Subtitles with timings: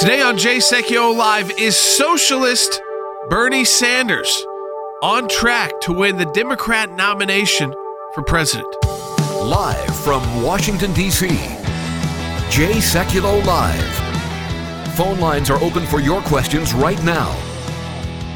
[0.00, 2.80] Today on Jay Sekulow Live is socialist
[3.28, 4.46] Bernie Sanders
[5.02, 7.70] on track to win the Democrat nomination
[8.14, 8.74] for president.
[9.42, 11.28] Live from Washington, D.C.,
[12.48, 14.94] Jay Sekulow Live.
[14.94, 17.38] Phone lines are open for your questions right now.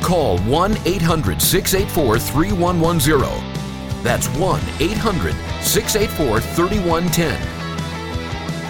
[0.02, 4.02] Call 1 800 684 3110.
[4.02, 7.40] That's 1 800 684 3110.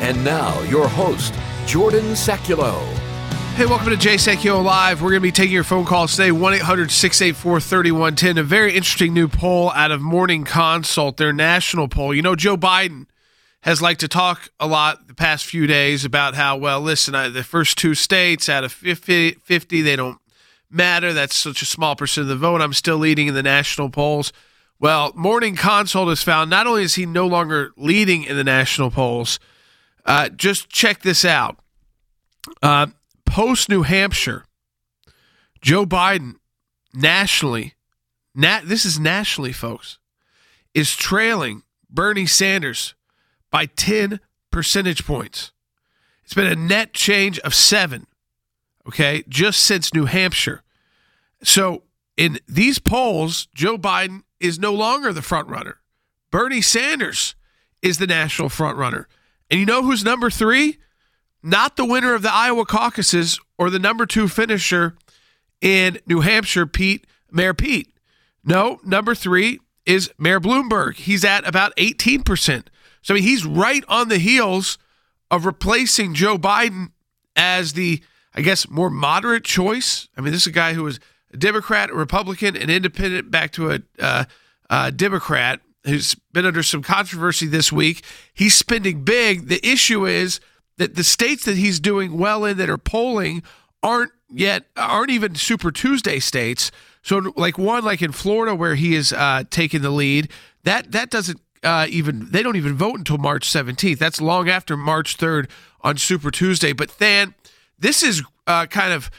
[0.00, 1.34] And now, your host,
[1.66, 2.82] Jordan Sekulow.
[3.54, 5.00] Hey, welcome to Jay Sekulow Live.
[5.00, 8.38] We're going to be taking your phone calls today, 1 800 684 3110.
[8.38, 12.14] A very interesting new poll out of Morning Consult, their national poll.
[12.14, 13.06] You know, Joe Biden
[13.62, 17.28] has liked to talk a lot the past few days about how, well, listen, I,
[17.28, 20.18] the first two states out of 50, 50, they don't
[20.70, 21.12] matter.
[21.12, 22.60] That's such a small percent of the vote.
[22.60, 24.32] I'm still leading in the national polls.
[24.78, 28.90] Well, Morning Consult has found not only is he no longer leading in the national
[28.90, 29.38] polls,
[30.04, 31.58] uh, just check this out.
[32.62, 32.88] Uh,
[33.26, 34.44] Post New Hampshire,
[35.60, 36.34] Joe Biden
[36.92, 37.74] nationally,
[38.34, 39.98] nat- this is nationally, folks,
[40.72, 42.94] is trailing Bernie Sanders
[43.50, 45.52] by 10 percentage points.
[46.24, 48.06] It's been a net change of seven,
[48.88, 50.62] okay, just since New Hampshire.
[51.42, 51.82] So
[52.16, 55.80] in these polls, Joe Biden is no longer the front runner.
[56.30, 57.34] Bernie Sanders
[57.82, 59.08] is the national front runner.
[59.50, 60.78] And you know who's number three?
[61.46, 64.96] Not the winner of the Iowa caucuses or the number two finisher
[65.60, 67.92] in New Hampshire, Pete, Mayor Pete.
[68.42, 70.96] No, number three is Mayor Bloomberg.
[70.96, 72.68] He's at about 18%.
[73.02, 74.78] So I mean, he's right on the heels
[75.30, 76.92] of replacing Joe Biden
[77.36, 78.02] as the,
[78.34, 80.08] I guess, more moderate choice.
[80.16, 80.98] I mean, this is a guy who was
[81.30, 84.24] a Democrat, a Republican, an independent, back to a uh,
[84.70, 88.02] uh, Democrat who's been under some controversy this week.
[88.32, 89.48] He's spending big.
[89.48, 90.40] The issue is
[90.78, 93.42] that the states that he's doing well in that are polling
[93.82, 96.70] aren't yet aren't even Super Tuesday states.
[97.02, 100.30] So like one like in Florida where he is uh, taking the lead,
[100.64, 103.98] that that doesn't uh, even they don't even vote until March 17th.
[103.98, 105.50] That's long after March 3rd
[105.82, 106.72] on Super Tuesday.
[106.72, 107.34] But then
[107.78, 109.10] this is uh, kind of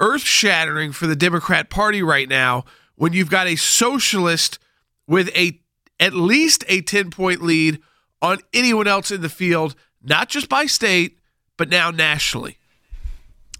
[0.00, 2.64] earth shattering for the Democrat Party right now
[2.96, 4.58] when you've got a socialist
[5.06, 5.58] with a
[6.00, 7.80] at least a 10 point lead
[8.20, 9.74] on anyone else in the field,
[10.04, 11.18] not just by state,
[11.56, 12.58] but now nationally.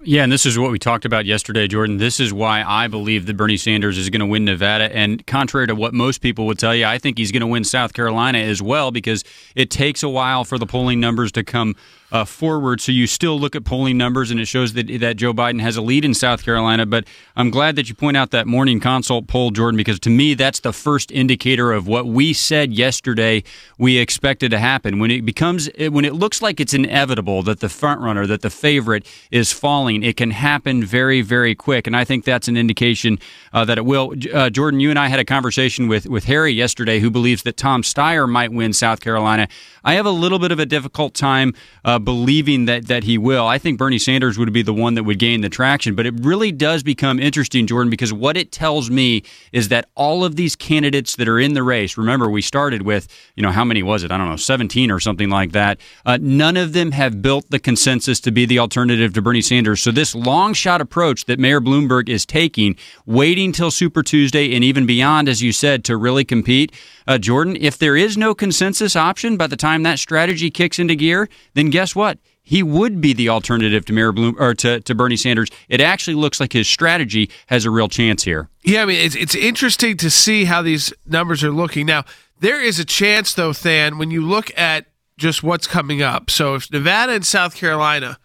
[0.05, 1.99] Yeah, and this is what we talked about yesterday, Jordan.
[1.99, 4.95] This is why I believe that Bernie Sanders is going to win Nevada.
[4.95, 7.63] And contrary to what most people would tell you, I think he's going to win
[7.63, 9.23] South Carolina as well because
[9.55, 11.77] it takes a while for the polling numbers to come
[12.13, 12.81] uh, forward.
[12.81, 15.77] So you still look at polling numbers, and it shows that that Joe Biden has
[15.77, 16.85] a lead in South Carolina.
[16.85, 20.35] But I'm glad that you point out that morning consult poll, Jordan, because to me
[20.35, 23.43] that's the first indicator of what we said yesterday
[23.79, 24.99] we expected to happen.
[24.99, 28.51] When it becomes when it looks like it's inevitable that the front runner, that the
[28.51, 33.19] favorite is falling, it can happen very very quick, and I think that's an indication
[33.55, 34.13] uh, that it will.
[34.33, 37.57] Uh, Jordan, you and I had a conversation with with Harry yesterday, who believes that
[37.57, 39.49] Tom Steyer might win South Carolina.
[39.83, 43.47] I have a little bit of a difficult time uh, believing that that he will.
[43.47, 46.15] I think Bernie Sanders would be the one that would gain the traction, but it
[46.21, 50.57] really does become interesting, Jordan, because what it tells me is that all of these
[50.57, 51.97] candidates that are in the race.
[51.97, 54.11] Remember, we started with you know how many was it?
[54.11, 55.79] I don't know, seventeen or something like that.
[56.05, 59.81] Uh, none of them have built the consensus to be the alternative to Bernie Sanders.
[59.81, 62.77] So this long shot approach that Mayor Bloomberg is taking,
[63.07, 66.73] waiting till Super Tuesday and even beyond, as you said, to really compete.
[67.07, 70.95] Uh, Jordan, if there is no consensus option by the time that strategy kicks into
[70.95, 72.19] gear, then guess what?
[72.43, 75.49] He would be the alternative to Mayor Bloom or to, to Bernie Sanders.
[75.69, 78.49] It actually looks like his strategy has a real chance here.
[78.65, 81.87] Yeah, I mean it's it's interesting to see how these numbers are looking.
[81.87, 82.05] Now,
[82.41, 84.87] there is a chance though, Thann, when you look at
[85.17, 86.31] just what's coming up.
[86.31, 88.19] So if Nevada and South Carolina,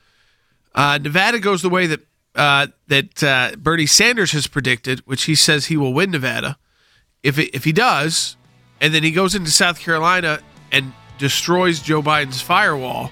[0.73, 2.01] uh, Nevada goes the way that
[2.35, 6.57] uh, that uh, Bernie Sanders has predicted, which he says he will win Nevada.
[7.23, 8.37] If it, if he does,
[8.79, 10.39] and then he goes into South Carolina
[10.71, 13.11] and destroys Joe Biden's firewall,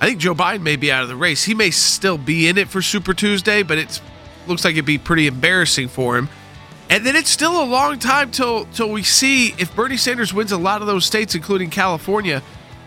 [0.00, 1.44] I think Joe Biden may be out of the race.
[1.44, 4.00] He may still be in it for Super Tuesday, but it
[4.46, 6.28] looks like it'd be pretty embarrassing for him.
[6.90, 10.52] And then it's still a long time till till we see if Bernie Sanders wins
[10.52, 12.42] a lot of those states, including California,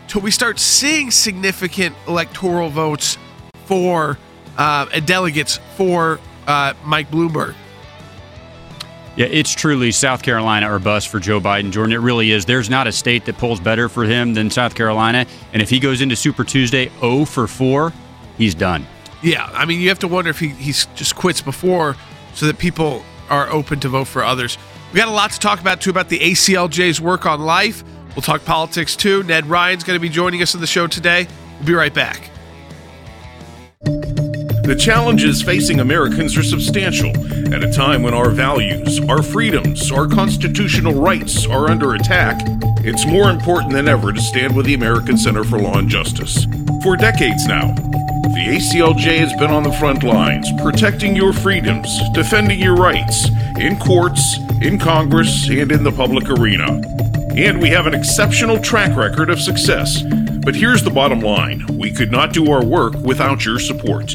[0.08, 3.18] till we start seeing significant electoral votes
[3.66, 4.18] for
[4.58, 7.56] uh, delegates for uh, Mike Bloomberg.
[9.18, 11.92] Yeah, it's truly South Carolina or bust for Joe Biden, Jordan.
[11.92, 12.46] It really is.
[12.46, 15.26] There's not a state that pulls better for him than South Carolina.
[15.54, 17.92] And if he goes into Super Tuesday 0 for 4,
[18.38, 18.86] he's done.
[19.24, 21.96] Yeah, I mean, you have to wonder if he he's just quits before
[22.36, 24.60] so that people are open to vote for others.
[24.94, 27.84] We got a lot to talk about, too, about the ACLJ's work on life.
[28.16, 29.24] We'll talk politics, too.
[29.24, 31.28] Ned Ryan's going to be joining us on the show today.
[31.58, 32.30] We'll be right back.
[34.68, 37.12] The challenges facing Americans are substantial
[37.54, 42.42] at a time when our values, our freedoms, our constitutional rights are under attack.
[42.84, 46.44] It's more important than ever to stand with the American Center for Law and Justice.
[46.84, 52.60] For decades now, the ACLJ has been on the front lines, protecting your freedoms, defending
[52.60, 56.82] your rights in courts, in Congress, and in the public arena.
[57.38, 60.04] And we have an exceptional track record of success.
[60.44, 64.14] But here's the bottom line we could not do our work without your support.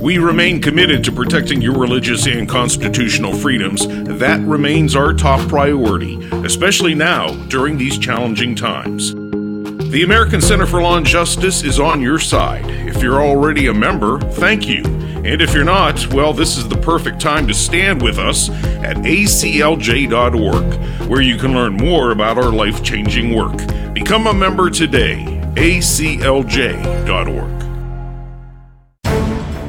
[0.00, 3.86] We remain committed to protecting your religious and constitutional freedoms.
[3.86, 9.14] That remains our top priority, especially now during these challenging times.
[9.14, 12.66] The American Center for Law and Justice is on your side.
[12.68, 14.84] If you're already a member, thank you.
[14.84, 18.96] And if you're not, well, this is the perfect time to stand with us at
[18.98, 23.56] aclj.org, where you can learn more about our life changing work.
[23.94, 25.24] Become a member today.
[25.54, 27.65] aclj.org.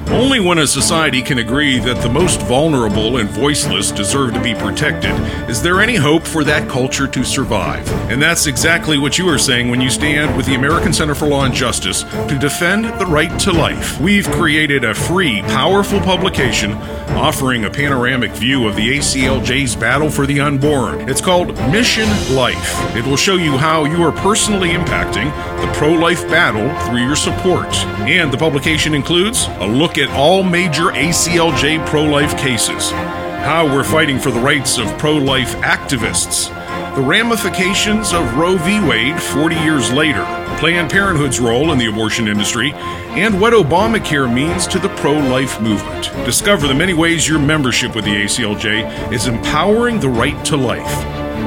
[0.09, 4.55] Only when a society can agree that the most vulnerable and voiceless deserve to be
[4.55, 5.11] protected
[5.49, 7.87] is there any hope for that culture to survive.
[8.09, 11.27] And that's exactly what you are saying when you stand with the American Center for
[11.27, 13.99] Law and Justice to defend the right to life.
[13.99, 16.71] We've created a free, powerful publication
[17.17, 21.09] offering a panoramic view of the ACLJ's battle for the unborn.
[21.09, 22.95] It's called Mission Life.
[22.95, 25.25] It will show you how you are personally impacting
[25.59, 27.73] the pro life battle through your support.
[28.07, 33.83] And the publication includes a look at all major ACLJ pro life cases, how we're
[33.83, 36.49] fighting for the rights of pro life activists,
[36.95, 38.79] the ramifications of Roe v.
[38.79, 40.23] Wade 40 years later,
[40.59, 45.61] Planned Parenthood's role in the abortion industry, and what Obamacare means to the pro life
[45.61, 46.11] movement.
[46.25, 51.05] Discover the many ways your membership with the ACLJ is empowering the right to life.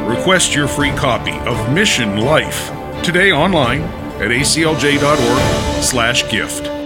[0.09, 2.71] Request your free copy of Mission Life
[3.03, 3.83] today online
[4.21, 6.80] at aclj.org/gift.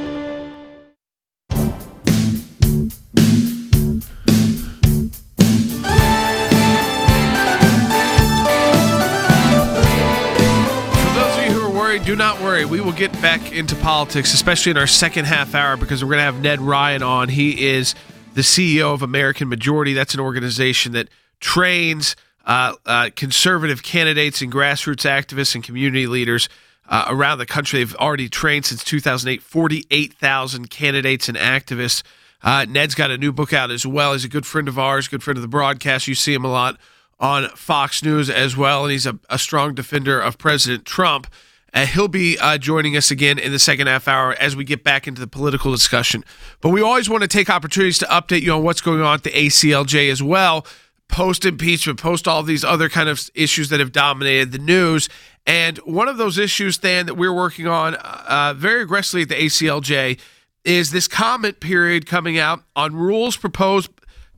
[12.15, 12.65] do not worry.
[12.65, 16.21] We will get back into politics, especially in our second half hour, because we're going
[16.21, 17.29] to have Ned Ryan on.
[17.29, 17.97] He is
[18.35, 19.95] the CEO of American Majority.
[19.95, 21.09] That's an organization that
[21.41, 22.15] trains
[22.47, 26.49] uh, uh, conservative candidates and grassroots activists and community leaders
[26.89, 27.81] uh, around the country.
[27.81, 32.05] They've already trained since 2008 48,000 candidates and activists.
[32.45, 34.13] Uh, Ned's got a new book out as well.
[34.13, 36.07] He's a good friend of ours, good friend of the broadcast.
[36.07, 36.79] You see him a lot
[37.19, 41.27] on Fox News as well, and he's a, a strong defender of President Trump.
[41.75, 44.85] Uh, he'll be uh, joining us again in the second half hour as we get
[44.85, 46.25] back into the political discussion.
[46.61, 49.25] But we always want to take opportunities to update you on what's going on at
[49.25, 50.65] the ACLJ as well,
[51.09, 55.09] post impeachment, post all these other kind of issues that have dominated the news.
[55.47, 59.35] And one of those issues, Thann, that we're working on uh, very aggressively at the
[59.35, 60.21] ACLJ
[60.65, 63.91] is this comment period coming out on rules proposed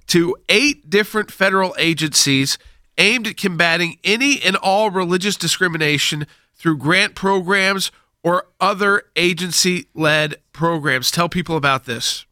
[0.09, 2.59] to eight different federal agencies
[2.99, 6.27] aimed at combating any and all religious discrimination
[6.67, 7.93] through grant programs
[8.25, 11.13] or other agency led programs.
[11.13, 12.26] Tell people about this.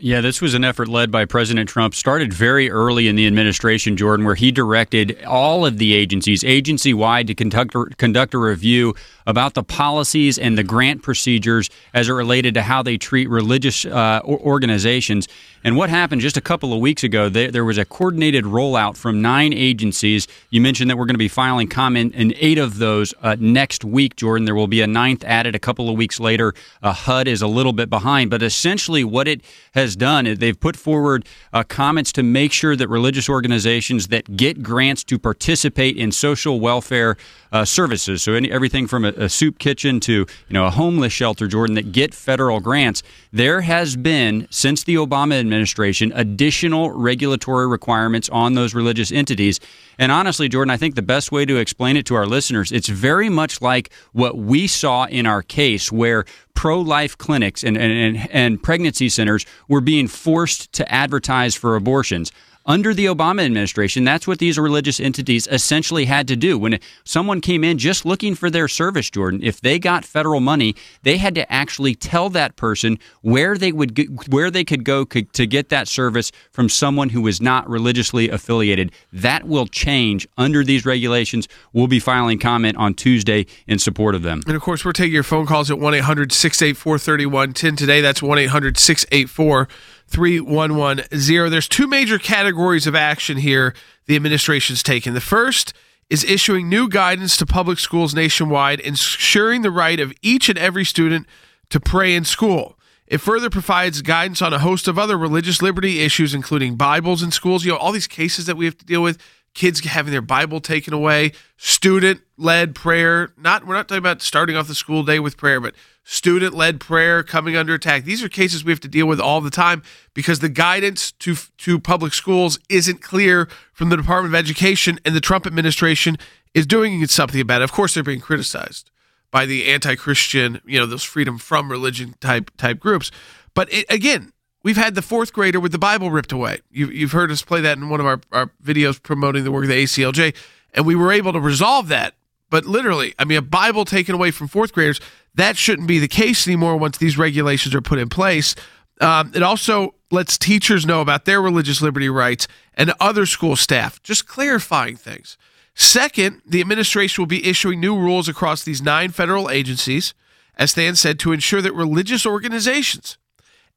[0.00, 1.92] Yeah, this was an effort led by President Trump.
[1.92, 6.94] Started very early in the administration, Jordan, where he directed all of the agencies, agency
[6.94, 8.94] wide, to conduct conduct a review
[9.26, 13.84] about the policies and the grant procedures as it related to how they treat religious
[13.84, 15.28] uh, organizations.
[15.64, 18.96] And what happened just a couple of weeks ago, they, there was a coordinated rollout
[18.96, 20.26] from nine agencies.
[20.48, 23.84] You mentioned that we're going to be filing comment in eight of those uh, next
[23.84, 24.46] week, Jordan.
[24.46, 26.54] There will be a ninth added a couple of weeks later.
[26.82, 30.58] Uh, HUD is a little bit behind, but essentially what it has done is they've
[30.58, 35.96] put forward uh, comments to make sure that religious organizations that get grants to participate
[35.96, 37.16] in social welfare
[37.52, 41.12] uh, services, so any, everything from a, a soup kitchen to you know a homeless
[41.12, 47.66] shelter, Jordan, that get federal grants, there has been since the Obama administration additional regulatory
[47.66, 49.60] requirements on those religious entities.
[49.98, 52.88] And honestly, Jordan, I think the best way to explain it to our listeners, it's
[52.88, 58.28] very much like what we saw in our case where pro life clinics and, and,
[58.32, 62.32] and, pregnancy centers were being forced to advertise for abortions.
[62.68, 66.58] Under the Obama administration, that's what these religious entities essentially had to do.
[66.58, 70.76] When someone came in just looking for their service, Jordan, if they got federal money,
[71.02, 75.46] they had to actually tell that person where they would where they could go to
[75.46, 78.92] get that service from someone who was not religiously affiliated.
[79.14, 81.48] That will change under these regulations.
[81.72, 84.42] We'll be filing comment on Tuesday in support of them.
[84.46, 88.02] And of course, we're taking your phone calls at 1 800 684 3110 today.
[88.02, 89.68] That's 1 800 684
[90.08, 91.50] 3110.
[91.50, 93.74] There's two major categories of action here
[94.06, 95.14] the administration's taken.
[95.14, 95.72] The first
[96.10, 100.84] is issuing new guidance to public schools nationwide, ensuring the right of each and every
[100.84, 101.26] student
[101.70, 102.78] to pray in school.
[103.06, 107.30] It further provides guidance on a host of other religious liberty issues, including Bibles in
[107.30, 107.64] schools.
[107.64, 109.18] You know, all these cases that we have to deal with
[109.54, 113.32] kids having their Bible taken away, student led prayer.
[113.36, 115.74] Not we're not talking about starting off the school day with prayer, but
[116.10, 118.04] student led prayer coming under attack.
[118.04, 119.82] These are cases we have to deal with all the time
[120.14, 125.14] because the guidance to to public schools isn't clear from the Department of Education and
[125.14, 126.16] the Trump administration
[126.54, 127.64] is doing something about it.
[127.64, 128.90] Of course, they're being criticized
[129.30, 133.10] by the anti-Christian, you know, those freedom from religion type type groups.
[133.52, 134.32] But it, again,
[134.64, 136.58] We've had the fourth grader with the Bible ripped away.
[136.70, 139.62] You, have heard us play that in one of our, our videos promoting the work
[139.64, 140.34] of the ACLJ,
[140.74, 142.14] and we were able to resolve that.
[142.50, 145.00] But literally, I mean, a Bible taken away from fourth graders,
[145.38, 148.54] that shouldn't be the case anymore once these regulations are put in place.
[149.00, 154.02] Um, it also lets teachers know about their religious liberty rights and other school staff,
[154.02, 155.36] just clarifying things.
[155.74, 160.12] Second, the administration will be issuing new rules across these nine federal agencies,
[160.56, 163.16] as Thann said, to ensure that religious organizations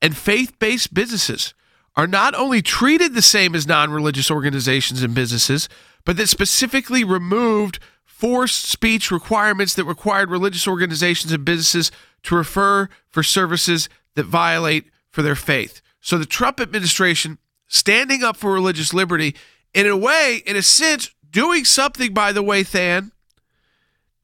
[0.02, 1.54] and faith based businesses
[1.96, 5.70] are not only treated the same as non religious organizations and businesses,
[6.06, 7.78] but that specifically removed
[8.22, 14.86] forced speech requirements that required religious organizations and businesses to refer for services that violate
[15.10, 15.82] for their faith.
[16.02, 19.36] So the Trump administration standing up for religious liberty,
[19.74, 23.12] in a way, in a sense, doing something, by the way, Thann,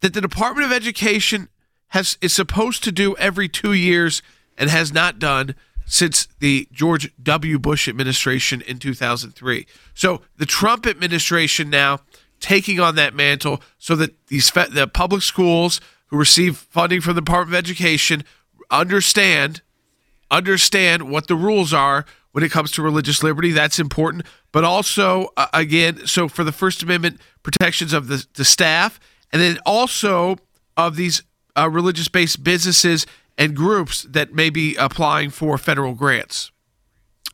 [0.01, 1.49] that the Department of Education
[1.87, 4.21] has is supposed to do every two years
[4.59, 5.55] and has not done
[5.87, 7.57] since the George W.
[7.57, 9.65] Bush administration in 2003.
[9.95, 12.01] So the Trump administration now
[12.39, 17.21] taking on that mantle so that these the public schools who receive funding from the
[17.21, 18.23] Department of Education
[18.69, 19.61] understand
[20.29, 23.51] understand what the rules are when it comes to religious liberty.
[23.51, 28.45] That's important, but also uh, again, so for the First Amendment protections of the, the
[28.45, 28.99] staff,
[29.31, 30.37] and then also
[30.75, 31.23] of these
[31.57, 33.05] uh, religious-based businesses
[33.37, 36.51] and groups that may be applying for federal grants.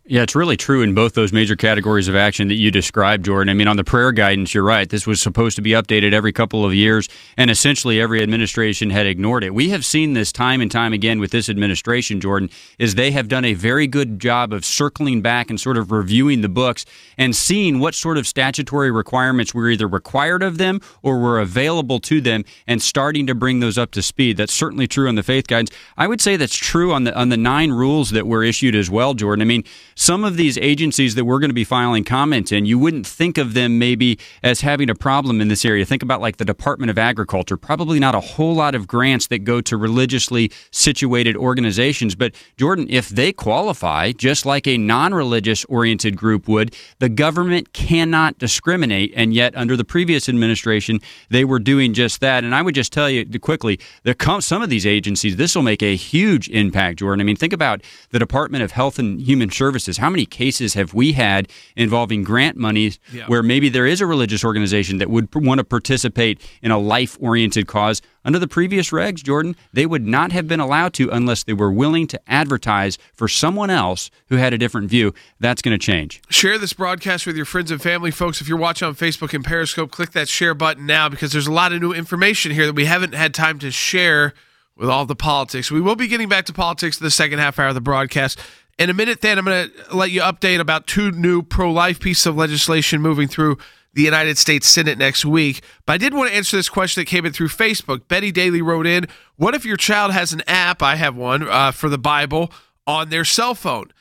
[0.05, 3.49] Yeah, it's really true in both those major categories of action that you described, Jordan.
[3.49, 4.89] I mean, on the prayer guidance, you're right.
[4.89, 7.07] This was supposed to be updated every couple of years,
[7.37, 9.53] and essentially every administration had ignored it.
[9.53, 13.29] We have seen this time and time again with this administration, Jordan, is they have
[13.29, 16.83] done a very good job of circling back and sort of reviewing the books
[17.17, 22.01] and seeing what sort of statutory requirements were either required of them or were available
[22.01, 24.35] to them and starting to bring those up to speed.
[24.35, 25.71] That's certainly true on the faith guidance.
[25.95, 28.89] I would say that's true on the on the nine rules that were issued as
[28.89, 29.41] well, Jordan.
[29.41, 29.63] I mean,
[29.95, 33.37] some of these agencies that we're going to be filing comments in, you wouldn't think
[33.37, 35.85] of them maybe as having a problem in this area.
[35.85, 39.39] Think about like the Department of Agriculture, probably not a whole lot of grants that
[39.39, 42.15] go to religiously situated organizations.
[42.15, 47.73] But Jordan, if they qualify, just like a non religious oriented group would, the government
[47.73, 49.13] cannot discriminate.
[49.15, 52.43] And yet, under the previous administration, they were doing just that.
[52.43, 55.83] And I would just tell you quickly, there some of these agencies, this will make
[55.83, 57.21] a huge impact, Jordan.
[57.21, 57.81] I mean, think about
[58.11, 60.01] the Department of Health and Human Services services.
[60.01, 63.25] How many cases have we had involving grant monies yeah.
[63.27, 67.17] where maybe there is a religious organization that would want to participate in a life
[67.19, 68.01] oriented cause?
[68.25, 71.71] Under the previous regs, Jordan, they would not have been allowed to unless they were
[71.71, 75.13] willing to advertise for someone else who had a different view.
[75.39, 76.21] That's going to change.
[76.29, 78.39] Share this broadcast with your friends and family, folks.
[78.39, 81.51] If you're watching on Facebook and Periscope, click that share button now because there's a
[81.51, 84.33] lot of new information here that we haven't had time to share
[84.75, 85.69] with all the politics.
[85.69, 88.39] We will be getting back to politics in the second half hour of the broadcast.
[88.79, 91.99] In a minute, then, I'm going to let you update about two new pro life
[91.99, 93.57] pieces of legislation moving through
[93.93, 95.61] the United States Senate next week.
[95.85, 98.07] But I did want to answer this question that came in through Facebook.
[98.07, 100.81] Betty Daly wrote in What if your child has an app?
[100.81, 102.51] I have one uh, for the Bible
[102.87, 103.91] on their cell phone.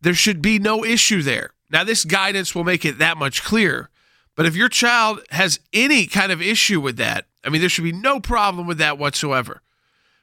[0.00, 1.50] There should be no issue there.
[1.70, 3.90] Now, this guidance will make it that much clearer.
[4.36, 7.84] But if your child has any kind of issue with that, I mean, there should
[7.84, 9.62] be no problem with that whatsoever.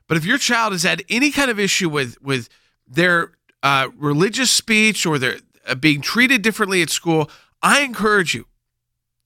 [0.07, 2.47] But if your child has had any kind of issue with with
[2.87, 3.31] their
[3.63, 8.45] uh, religious speech or they're uh, being treated differently at school, I encourage you,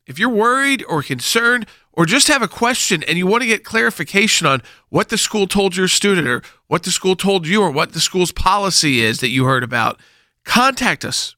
[0.05, 3.65] if you're worried or concerned or just have a question and you want to get
[3.65, 7.71] clarification on what the school told your student or what the school told you or
[7.71, 9.99] what the school's policy is that you heard about,
[10.45, 11.35] contact us.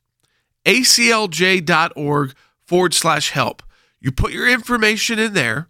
[0.66, 3.64] aclj.org forward slash help.
[4.02, 5.70] You put your information in there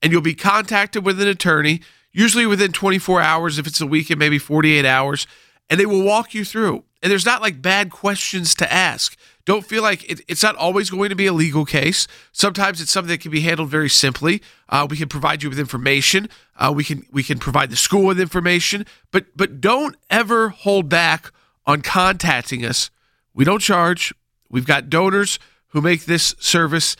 [0.00, 1.80] and you'll be contacted with an attorney,
[2.12, 5.26] usually within 24 hours if it's a week and maybe 48 hours
[5.70, 6.84] and they will walk you through.
[7.02, 9.16] And there's not like bad questions to ask.
[9.46, 12.06] Don't feel like it, it's not always going to be a legal case.
[12.30, 14.42] Sometimes it's something that can be handled very simply.
[14.68, 16.28] Uh, we can provide you with information.
[16.56, 18.84] Uh, we can we can provide the school with information.
[19.10, 21.32] But but don't ever hold back
[21.66, 22.90] on contacting us.
[23.32, 24.12] We don't charge.
[24.50, 26.96] We've got donors who make this service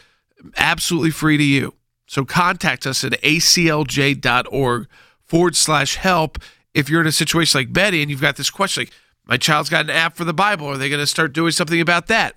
[0.57, 1.75] absolutely free to you.
[2.07, 4.89] So contact us at aclj.org
[5.27, 6.39] forward slash help
[6.75, 8.93] if you're in a situation like Betty and you've got this question like,
[9.27, 10.67] my child's got an app for the Bible.
[10.67, 12.37] Are they going to start doing something about that?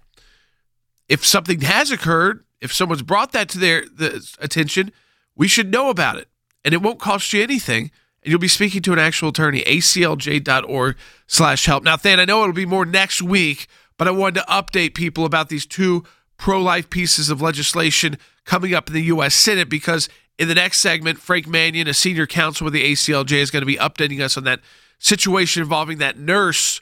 [1.09, 4.91] If something has occurred, if someone's brought that to their the attention,
[5.35, 6.27] we should know about it.
[6.63, 7.91] And it won't cost you anything.
[8.21, 10.95] And you'll be speaking to an actual attorney, aclj.org
[11.27, 11.83] slash help.
[11.83, 15.25] Now, Thann, I know it'll be more next week, but I wanted to update people
[15.25, 16.03] about these two
[16.37, 19.35] pro-life pieces of legislation coming up in the U.S.
[19.35, 20.09] Senate because
[20.39, 23.67] in the next segment, Frank Manion, a senior counsel with the ACLJ, is going to
[23.67, 24.59] be updating us on that
[24.99, 26.81] situation involving that nurse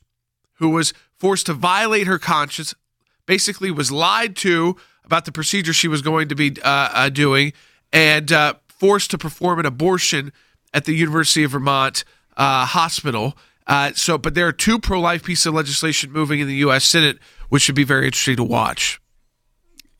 [0.55, 2.73] who was forced to violate her conscience,
[3.25, 7.51] basically was lied to about the procedure she was going to be uh, uh, doing,
[7.91, 10.31] and uh, forced to perform an abortion
[10.73, 12.03] at the University of Vermont
[12.37, 13.37] uh, hospital.
[13.67, 16.85] Uh, so, but there are two pro-life pieces of legislation moving in the U.S.
[16.85, 19.01] Senate, which should be very interesting to watch.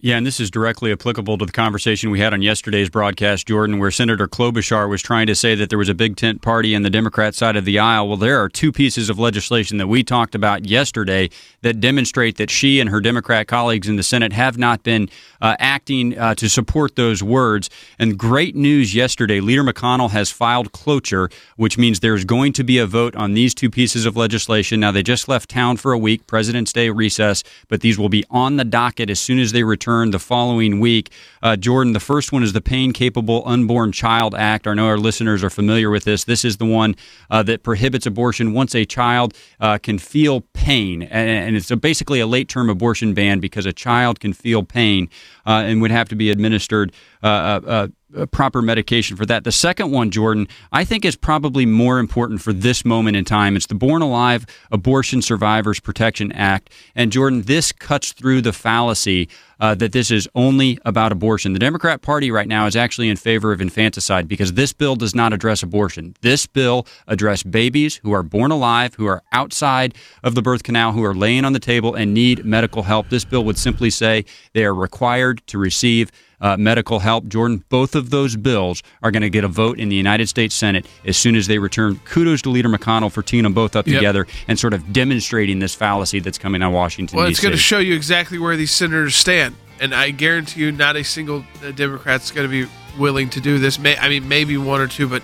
[0.03, 3.77] Yeah, and this is directly applicable to the conversation we had on yesterday's broadcast, Jordan,
[3.77, 6.81] where Senator Klobuchar was trying to say that there was a big tent party in
[6.81, 8.07] the Democrat side of the aisle.
[8.07, 11.29] Well, there are two pieces of legislation that we talked about yesterday
[11.61, 15.07] that demonstrate that she and her Democrat colleagues in the Senate have not been
[15.39, 17.69] uh, acting uh, to support those words.
[17.99, 22.79] And great news yesterday Leader McConnell has filed cloture, which means there's going to be
[22.79, 24.79] a vote on these two pieces of legislation.
[24.79, 28.25] Now, they just left town for a week, President's Day recess, but these will be
[28.31, 31.11] on the docket as soon as they return return the following week.
[31.43, 34.65] Uh, Jordan, the first one is the Pain Capable Unborn Child Act.
[34.65, 36.23] I know our listeners are familiar with this.
[36.23, 36.95] This is the one
[37.29, 41.03] uh, that prohibits abortion once a child uh, can feel pain.
[41.03, 44.63] And, and it's a, basically a late term abortion ban because a child can feel
[44.63, 45.09] pain
[45.45, 47.27] uh, and would have to be administered uh,
[47.67, 47.87] uh,
[48.31, 49.43] proper medication for that.
[49.43, 53.55] The second one, Jordan, I think is probably more important for this moment in time.
[53.55, 56.71] It's the Born Alive Abortion Survivors Protection Act.
[56.95, 61.53] And Jordan, this cuts through the fallacy uh, that this is only about abortion.
[61.53, 65.13] The Democrat Party right now is actually in favor of infanticide because this bill does
[65.13, 66.15] not address abortion.
[66.21, 70.93] This bill addresses babies who are born alive, who are outside of the birth canal,
[70.93, 73.09] who are laying on the table and need medical help.
[73.09, 77.27] This bill would simply say they are required to receive uh, medical help.
[77.27, 80.55] Jordan, both of those bills are going to get a vote in the United States
[80.55, 81.99] Senate as soon as they return.
[82.05, 83.97] Kudos to Leader McConnell for teaming them both up yep.
[83.97, 87.17] together and sort of demonstrating this fallacy that's coming out of Washington.
[87.17, 90.71] Well, it's going to show you exactly where these senators stand, and I guarantee you,
[90.71, 93.79] not a single uh, Democrat's going to be willing to do this.
[93.79, 95.23] May, I mean, maybe one or two, but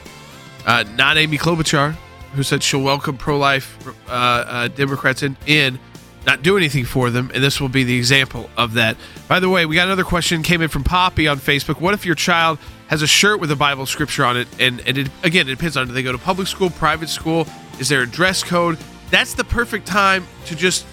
[0.65, 1.95] uh, not Amy Klobuchar,
[2.33, 3.77] who said she'll welcome pro-life
[4.07, 5.79] uh, uh, Democrats in, in
[6.27, 8.97] not do anything for them, and this will be the example of that.
[9.29, 11.79] By the way, we got another question came in from Poppy on Facebook.
[11.79, 12.59] What if your child
[12.89, 15.77] has a shirt with a Bible scripture on it, and and it, again, it depends
[15.77, 17.47] on do they go to public school, private school,
[17.79, 18.77] is there a dress code?
[19.09, 20.85] That's the perfect time to just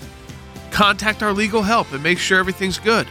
[0.70, 3.08] contact our legal help and make sure everything's good.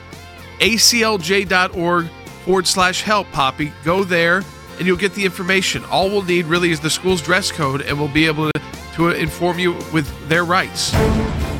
[0.59, 2.07] ACLJ.org
[2.45, 3.73] forward slash help, Poppy.
[3.83, 4.43] Go there
[4.77, 5.83] and you'll get the information.
[5.85, 8.61] All we'll need really is the school's dress code, and we'll be able to,
[8.95, 10.93] to inform you with their rights.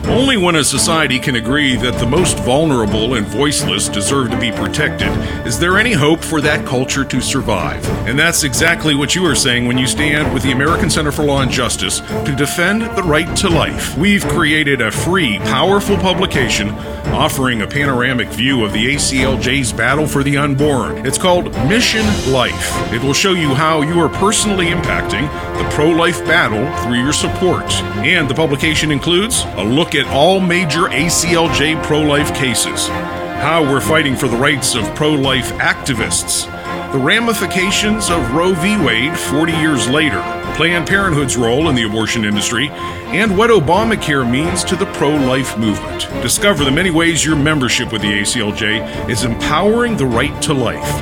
[0.05, 4.51] Only when a society can agree that the most vulnerable and voiceless deserve to be
[4.51, 5.07] protected
[5.47, 7.87] is there any hope for that culture to survive.
[8.07, 11.23] And that's exactly what you are saying when you stand with the American Center for
[11.23, 13.97] Law and Justice to defend the right to life.
[13.97, 16.69] We've created a free, powerful publication
[17.13, 21.05] offering a panoramic view of the ACLJ's battle for the unborn.
[21.05, 22.93] It's called Mission Life.
[22.93, 27.13] It will show you how you are personally impacting the pro life battle through your
[27.13, 27.71] support.
[28.03, 33.81] And the publication includes a look at all major ACLJ pro life cases, how we're
[33.81, 36.45] fighting for the rights of pro life activists,
[36.91, 38.77] the ramifications of Roe v.
[38.77, 40.21] Wade 40 years later,
[40.55, 45.57] Planned Parenthood's role in the abortion industry, and what Obamacare means to the pro life
[45.57, 46.07] movement.
[46.21, 51.01] Discover the many ways your membership with the ACLJ is empowering the right to life.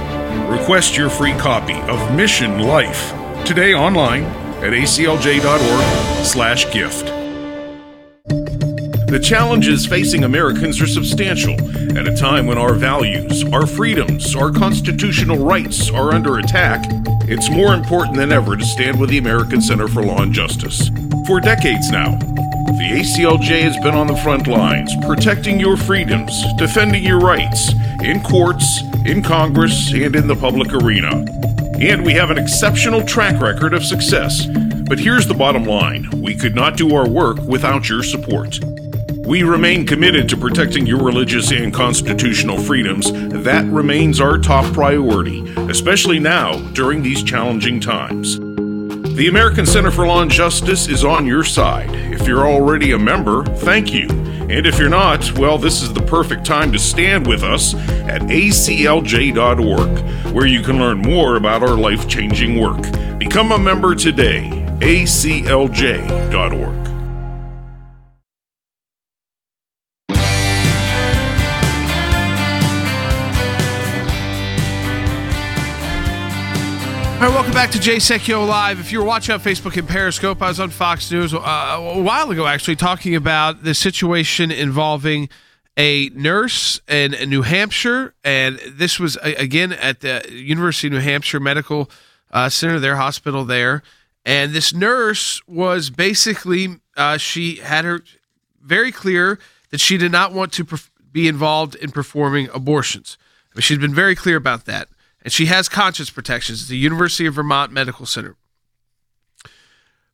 [0.50, 3.14] Request your free copy of Mission Life
[3.46, 4.24] today online
[4.64, 7.11] at aclj.org/gift.
[9.12, 11.56] The challenges facing Americans are substantial
[11.98, 16.86] at a time when our values, our freedoms, our constitutional rights are under attack.
[17.28, 20.88] It's more important than ever to stand with the American Center for Law and Justice.
[21.28, 27.04] For decades now, the ACLJ has been on the front lines, protecting your freedoms, defending
[27.04, 31.26] your rights in courts, in Congress, and in the public arena.
[31.82, 34.46] And we have an exceptional track record of success.
[34.88, 38.58] But here's the bottom line we could not do our work without your support.
[39.26, 43.12] We remain committed to protecting your religious and constitutional freedoms.
[43.12, 48.40] That remains our top priority, especially now during these challenging times.
[48.40, 51.94] The American Center for Law and Justice is on your side.
[51.94, 54.08] If you're already a member, thank you.
[54.10, 58.22] And if you're not, well, this is the perfect time to stand with us at
[58.24, 62.82] aclj.org, where you can learn more about our life changing work.
[63.18, 66.91] Become a member today aclj.org.
[77.22, 78.80] All right, welcome back to Jay Sekulow Live.
[78.80, 82.32] If you're watching on Facebook and Periscope, I was on Fox News uh, a while
[82.32, 85.30] ago actually talking about the situation involving
[85.78, 88.16] a nurse in New Hampshire.
[88.24, 91.92] And this was, again, at the University of New Hampshire Medical
[92.32, 93.84] uh, Center, their hospital there.
[94.26, 98.02] And this nurse was basically, uh, she had her
[98.64, 99.38] very clear
[99.70, 100.66] that she did not want to
[101.12, 103.20] be involved in performing abortions.
[103.54, 104.88] I mean, she'd been very clear about that
[105.22, 108.36] and she has conscience protections at the University of Vermont Medical Center.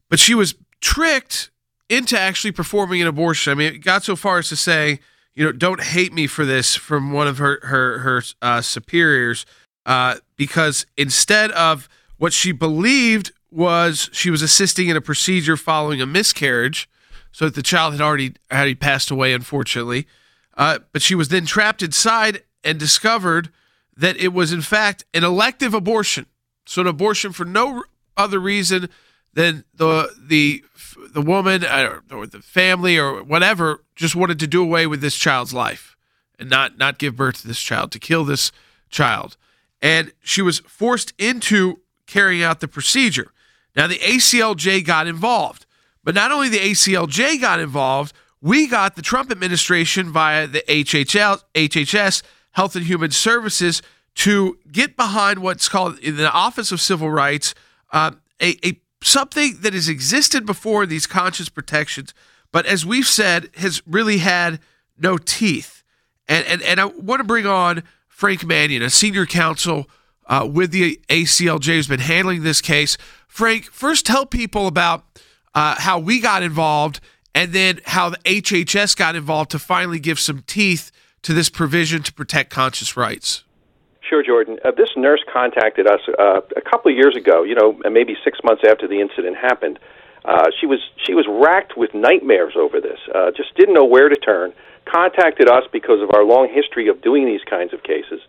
[0.10, 1.50] But she was tricked
[1.90, 3.52] into actually performing an abortion.
[3.52, 5.00] I mean, it got so far as to say,
[5.34, 9.46] you know, don't hate me for this from one of her her her uh, superiors,
[9.86, 16.02] uh, because instead of what she believed was she was assisting in a procedure following
[16.02, 16.90] a miscarriage,
[17.32, 20.08] so that the child had already had passed away, unfortunately.
[20.56, 23.50] Uh, but she was then trapped inside and discovered
[23.98, 26.28] that it was in fact an elective abortion.
[26.66, 27.84] So an abortion for no
[28.16, 28.90] other reason
[29.34, 30.64] than the the
[31.14, 35.16] the woman or, or the family or whatever just wanted to do away with this
[35.16, 35.96] child's life
[36.40, 38.52] and not not give birth to this child to kill this
[38.90, 39.38] child.
[39.82, 43.32] And she was forced into carrying out the procedure.
[43.76, 45.66] Now the ACLJ got involved.
[46.04, 51.44] But not only the ACLJ got involved, we got the Trump administration via the HHL,
[51.54, 52.24] HHS
[52.58, 53.84] Health and Human Services
[54.16, 57.54] to get behind what's called in the Office of Civil Rights
[57.94, 62.16] uh, a, a something that has existed before these conscious protections,
[62.52, 64.60] but as we've said, has really had
[64.98, 65.84] no teeth.
[66.28, 69.88] And and, and I want to bring on Frank Manion, a senior counsel
[70.26, 72.98] uh, with the ACLJ, who's been handling this case.
[73.28, 75.06] Frank, first tell people about
[75.54, 77.02] uh, how we got involved,
[77.36, 80.92] and then how the HHS got involved to finally give some teeth
[81.24, 83.44] to this provision to protect conscious rights?
[84.08, 84.58] Sure, Jordan.
[84.64, 87.44] Uh, this nurse contacted us uh, a couple of years ago.
[87.44, 89.80] You know, maybe six months after the incident happened.
[90.24, 93.00] Uh, she was she was racked with nightmares over this.
[93.14, 94.54] Uh, just didn't know where to turn.
[94.86, 98.22] Contacted us because of our long history of doing these kinds of cases,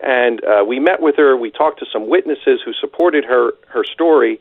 [0.00, 1.36] and uh, we met with her.
[1.36, 4.40] We talked to some witnesses who supported her her story,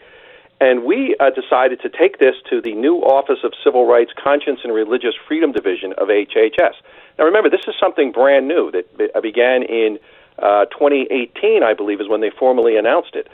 [0.59, 4.59] and we uh, decided to take this to the new Office of Civil Rights, Conscience
[4.63, 6.75] and Religious Freedom Division of HHS.
[7.21, 9.99] Now, remember, this is something brand new that began in
[10.39, 13.27] uh, 2018, I believe, is when they formally announced it.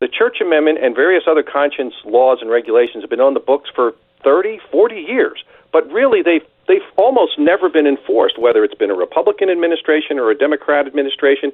[0.00, 3.70] The Church Amendment and various other conscience laws and regulations have been on the books
[3.72, 8.90] for 30, 40 years, but really they've they've almost never been enforced, whether it's been
[8.90, 11.52] a Republican administration or a Democrat administration.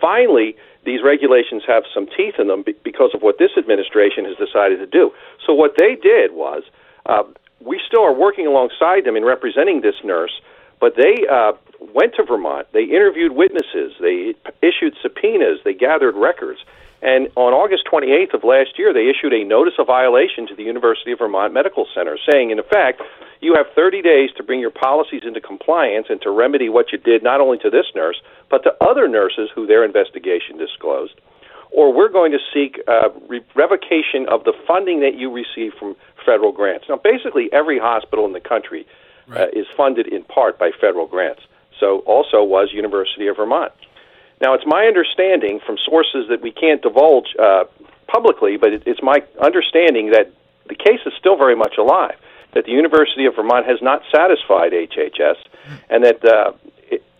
[0.00, 4.78] Finally, these regulations have some teeth in them because of what this administration has decided
[4.78, 5.12] to do.
[5.44, 6.62] So what they did was,
[7.04, 7.24] uh,
[7.60, 10.32] we still are working alongside them in representing this nurse,
[10.80, 12.66] but they uh, went to Vermont.
[12.72, 13.92] They interviewed witnesses.
[14.00, 15.60] They issued subpoenas.
[15.64, 16.60] They gathered records.
[17.02, 20.62] And on August 28th of last year, they issued a notice of violation to the
[20.62, 23.02] University of Vermont Medical Center, saying, in effect,
[23.40, 26.98] you have 30 days to bring your policies into compliance and to remedy what you
[26.98, 31.12] did not only to this nurse, but to other nurses who their investigation disclosed.
[31.70, 35.96] Or we're going to seek uh, re- revocation of the funding that you receive from
[36.24, 36.86] federal grants.
[36.88, 38.86] Now, basically, every hospital in the country
[39.28, 39.42] right.
[39.42, 41.42] uh, is funded in part by federal grants.
[41.78, 43.72] So also was University of Vermont.
[44.40, 47.64] Now, it's my understanding from sources that we can't divulge uh,
[48.06, 50.32] publicly, but it, it's my understanding that
[50.68, 52.16] the case is still very much alive.
[52.54, 55.36] That the University of Vermont has not satisfied HHS,
[55.90, 56.52] and that uh,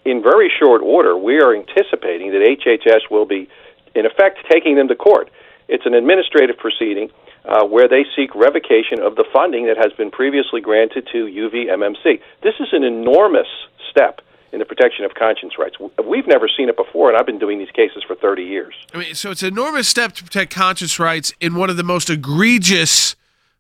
[0.07, 3.49] in very short order, we are anticipating that HHS will be,
[3.95, 5.31] in effect, taking them to court.
[5.69, 7.11] It's an administrative proceeding
[7.47, 12.21] uh, where they seek revocation of the funding that has been previously granted to UVMMC.
[12.43, 13.47] This is an enormous
[13.91, 14.21] step
[14.53, 15.77] in the protection of conscience rights.
[16.05, 18.75] We've never seen it before, and I've been doing these cases for 30 years.
[18.95, 21.83] I mean, so it's an enormous step to protect conscience rights in one of the
[21.83, 23.17] most egregious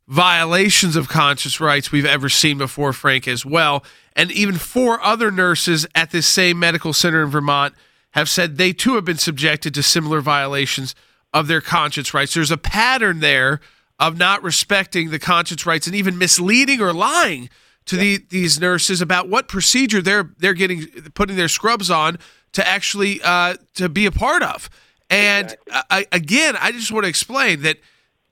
[0.08, 3.84] violations of conscience rights we've ever seen before, Frank, as well.
[4.14, 7.74] And even four other nurses at this same medical center in Vermont
[8.12, 10.94] have said they too have been subjected to similar violations
[11.34, 12.32] of their conscience rights.
[12.32, 13.60] There's a pattern there
[13.98, 17.48] of not respecting the conscience rights and even misleading or lying
[17.86, 22.18] to the, these nurses about what procedure they're they're getting putting their scrubs on
[22.52, 24.68] to actually uh, to be a part of.
[25.08, 25.82] And exactly.
[25.90, 27.78] I, again, I just want to explain that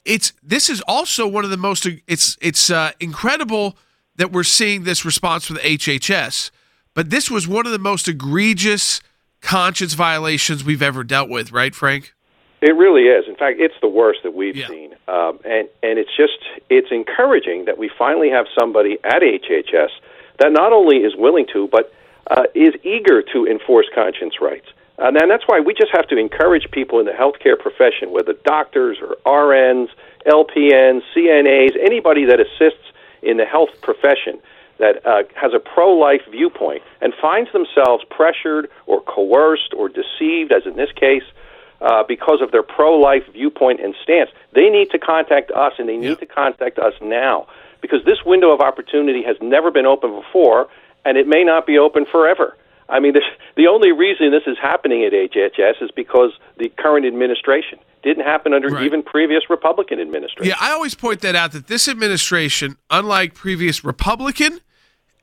[0.04, 3.76] it's this is also one of the most it's it's uh, incredible
[4.16, 6.50] that we're seeing this response from the HHS,
[6.94, 9.00] but this was one of the most egregious
[9.40, 12.14] conscience violations we've ever dealt with, right, Frank?
[12.64, 13.28] It really is.
[13.28, 14.68] In fact, it's the worst that we've Yeah.
[14.68, 16.38] seen, um, and and it's just
[16.70, 19.90] it's encouraging that we finally have somebody at HHS
[20.38, 21.92] that not only is willing to, but
[22.30, 24.66] uh, is eager to enforce conscience rights.
[24.96, 28.32] And then that's why we just have to encourage people in the healthcare profession, whether
[28.32, 29.90] doctors or RNs,
[30.24, 32.86] LPNs, CNAs, anybody that assists
[33.22, 34.38] in the health profession
[34.78, 40.64] that uh, has a pro-life viewpoint and finds themselves pressured or coerced or deceived, as
[40.64, 41.24] in this case,
[41.84, 45.96] uh, because of their pro-life viewpoint and stance, they need to contact us, and they
[45.96, 46.14] need Yeah.
[46.16, 47.46] to contact us now
[47.80, 50.68] because this window of opportunity has never been open before,
[51.04, 52.56] and it may not be open forever.
[52.88, 53.24] I mean, this,
[53.56, 58.52] the only reason this is happening at HHS is because the current administration didn't happen
[58.54, 58.84] under Right.
[58.84, 60.48] even previous Republican administrations.
[60.48, 64.60] Yeah, I always point that out that this administration, unlike previous Republican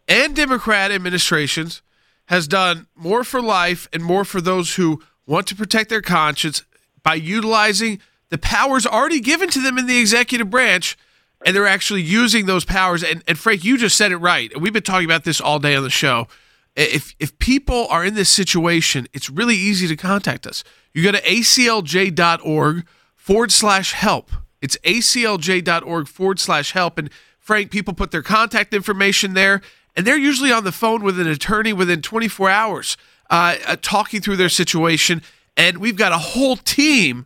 [0.07, 1.81] and Democrat administrations,
[2.27, 6.63] has done more for life and more for those who want to protect their conscience
[7.03, 10.97] by utilizing the powers already given to them in the executive branch.
[11.45, 13.03] And they're actually using those powers.
[13.03, 14.51] And, and Frank, you just said it right.
[14.59, 16.27] We've been talking about this all day on the show.
[16.75, 20.63] If, if people are in this situation, it's really easy to contact us.
[20.93, 24.31] You go to aclj.org forward slash help.
[24.61, 26.97] It's aclj.org forward slash help.
[26.97, 29.61] And Frank, people put their contact information there,
[29.95, 32.97] and they're usually on the phone with an attorney within 24 hours,
[33.31, 35.23] uh, uh, talking through their situation.
[35.57, 37.25] And we've got a whole team,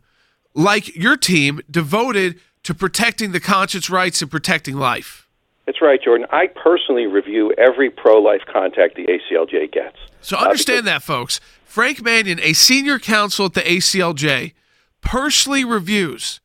[0.54, 5.28] like your team, devoted to protecting the conscience rights and protecting life.
[5.66, 6.26] That's right, Jordan.
[6.30, 9.96] I personally review every pro-life contact the ACLJ gets.
[10.20, 11.40] So Uh, understand that, folks.
[11.64, 14.54] Frank Manion, a senior counsel at the ACLJ,
[15.00, 16.40] personally reviews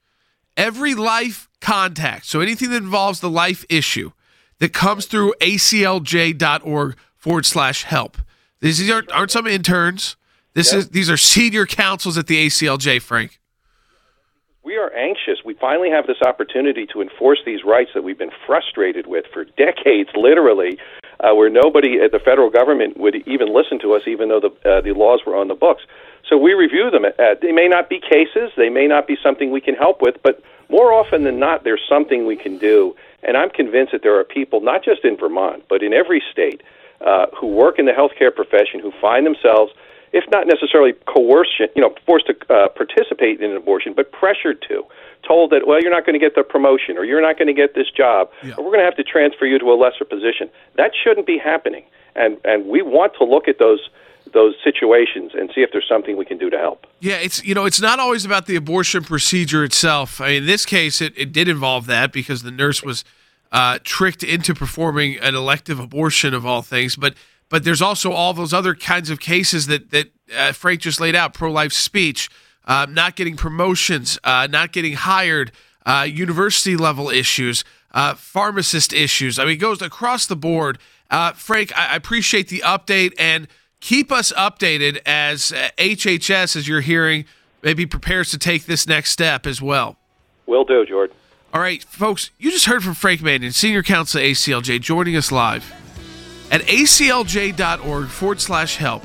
[0.57, 2.25] every life contact.
[2.25, 4.11] So anything that involves the life issue
[4.59, 8.17] that comes through aclj.org forward slash help.
[8.61, 10.15] These aren't, aren't some interns.
[10.53, 13.39] This is these are senior counsels at the ACLJ, Frank.
[14.63, 15.39] We are anxious.
[15.43, 19.43] We finally have this opportunity to enforce these rights that we've been frustrated with for
[19.57, 20.77] decades, literally,
[21.19, 24.69] uh, where nobody at the federal government would even listen to us, even though the
[24.69, 25.83] uh, the laws were on the books.
[26.29, 27.05] So we review them.
[27.05, 30.15] Uh, they may not be cases, they may not be something we can help with,
[30.21, 32.95] but more often than not, there's something we can do.
[33.23, 36.61] And I'm convinced that there are people, not just in Vermont, but in every state,
[37.05, 39.71] uh, who work in the healthcare profession who find themselves
[40.13, 44.61] if not necessarily coerced, you know, forced to uh, participate in an abortion, but pressured
[44.67, 44.83] to,
[45.25, 47.53] told that, well, you're not going to get the promotion or you're not going to
[47.53, 48.55] get this job, Yeah.
[48.57, 50.49] or we're going to have to transfer you to a lesser position.
[50.75, 51.85] That shouldn't be happening,
[52.15, 53.89] and and we want to look at those
[54.33, 56.85] those situations and see if there's something we can do to help.
[56.99, 60.19] Yeah, it's you know it's not always about the abortion procedure itself.
[60.19, 63.05] I mean, in this case, it, it did involve that because the nurse was
[63.51, 66.95] uh, tricked into performing an elective abortion of all things.
[66.95, 67.15] But
[67.49, 71.15] but there's also all those other kinds of cases that that uh, Frank just laid
[71.15, 72.29] out: pro life speech,
[72.65, 75.51] uh, not getting promotions, uh, not getting hired,
[75.85, 79.37] uh, university level issues, uh, pharmacist issues.
[79.37, 80.79] I mean, it goes across the board.
[81.35, 83.49] Frank, I, appreciate the update and
[83.81, 87.25] keep us updated as HHS, as you're hearing,
[87.61, 89.97] maybe prepares to take this next step as well.
[90.45, 91.17] Will do, Jordan.
[91.53, 95.33] All right, folks, you just heard from Frank Manion, Senior Counsel at ACLJ, joining us
[95.33, 95.69] live
[96.49, 99.03] at aclj.org forward slash help.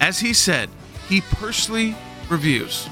[0.00, 0.68] As he said,
[1.08, 1.96] he personally
[2.28, 2.88] reviews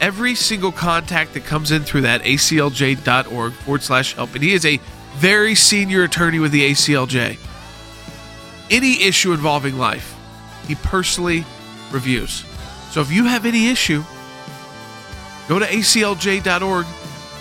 [0.00, 4.32] every single contact that comes in through that aclj.org forward slash help.
[4.34, 4.78] And he is a
[5.16, 7.36] very senior attorney with the ACLJ.
[8.70, 10.14] Any issue involving life,
[10.68, 11.44] he personally
[11.90, 12.44] reviews.
[12.92, 14.04] So if you have any issue,
[15.48, 16.86] go to aclj.org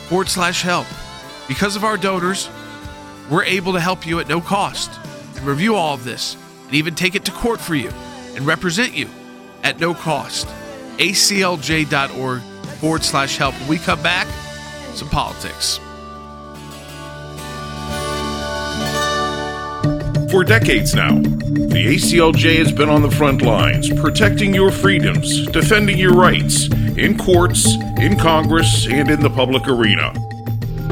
[0.06, 0.88] forward slash help.
[1.48, 2.50] Because of our donors,
[3.30, 4.92] we're able to help you at no cost
[5.36, 7.90] and review all of this and even take it to court for you
[8.36, 9.10] and represent you
[9.64, 10.48] at no cost.
[10.98, 12.42] aclj.org
[12.80, 13.54] forward slash help.
[13.56, 14.28] When we come back,
[14.94, 15.80] some politics.
[20.30, 25.98] For decades now, the ACLJ has been on the front lines, protecting your freedoms, defending
[25.98, 30.14] your rights in courts, in Congress, and in the public arena.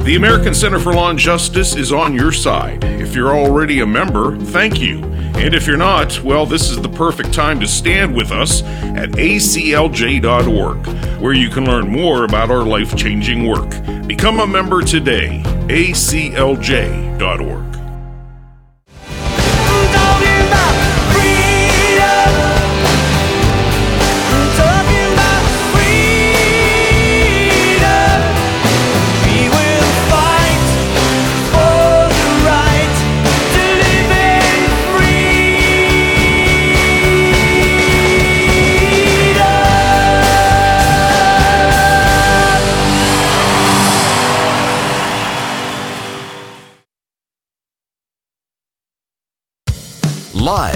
[0.04, 2.84] The American Center for Law and Justice is on your side.
[2.84, 5.04] If you're already a member, thank you.
[5.36, 9.12] And if you're not, well, this is the perfect time to stand with us at
[9.12, 10.88] aclj.org,
[11.22, 13.70] where you can learn more about our life changing work.
[14.08, 15.42] Become a member today.
[15.68, 17.73] aclj.org.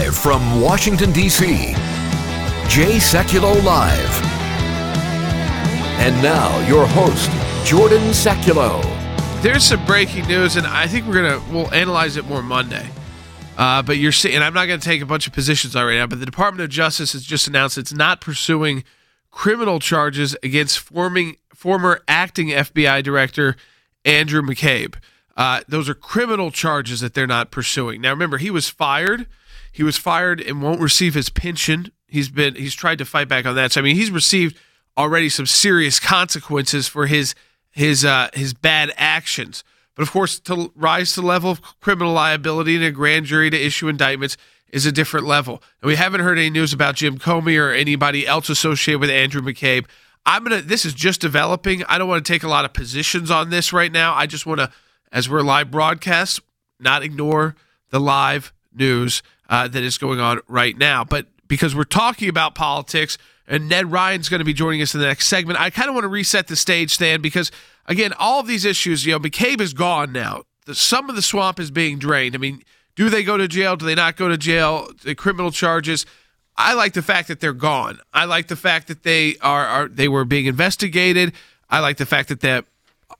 [0.07, 1.45] Live from Washington, D.C.,
[2.69, 4.23] Jay Sekulow Live.
[5.99, 7.29] And now, your host,
[7.67, 8.81] Jordan Sekulow.
[9.41, 12.87] There's some breaking news, and I think we're gonna we'll analyze it more Monday.
[13.57, 15.97] Uh, but you're seeing, I'm not going to take a bunch of positions on right
[15.97, 16.07] now.
[16.07, 18.85] But the Department of Justice has just announced it's not pursuing
[19.29, 23.57] criminal charges against forming former acting FBI director
[24.05, 24.95] Andrew McCabe.
[25.35, 27.99] Uh, those are criminal charges that they're not pursuing.
[27.99, 29.27] Now, remember, he was fired.
[29.77, 31.91] He was fired and won't receive his pension.
[32.07, 33.73] He's been he's tried to fight back on that.
[33.73, 34.57] So I mean, he's received
[34.97, 37.35] already some serious consequences for his
[37.69, 39.63] his uh, his bad actions.
[39.93, 43.51] But of course, to rise to the level of criminal liability in a grand jury
[43.51, 44.35] to issue indictments
[44.69, 45.61] is a different level.
[45.83, 49.41] And we haven't heard any news about Jim Comey or anybody else associated with Andrew
[49.41, 49.85] McCabe.
[50.25, 50.63] I'm gonna.
[50.63, 51.83] This is just developing.
[51.83, 54.15] I don't want to take a lot of positions on this right now.
[54.15, 54.71] I just want to,
[55.11, 56.39] as we're live broadcast,
[56.79, 57.55] not ignore
[57.91, 61.03] the live news uh, that is going on right now.
[61.03, 64.99] But because we're talking about politics, and Ned Ryun's going to be joining us in
[64.99, 67.51] the next segment, I kind of want to reset the stage, Stan, because
[67.85, 70.43] again, all of these issues, you know, McCabe is gone now.
[70.65, 72.35] The, some of the swamp is being drained.
[72.35, 72.61] I mean,
[72.95, 73.75] do they go to jail?
[73.77, 74.89] Do they not go to jail?
[75.03, 76.05] The criminal charges.
[76.57, 77.99] I like the fact that they're gone.
[78.13, 81.33] I like the fact that they are, are they were being investigated.
[81.69, 82.65] I like the fact that the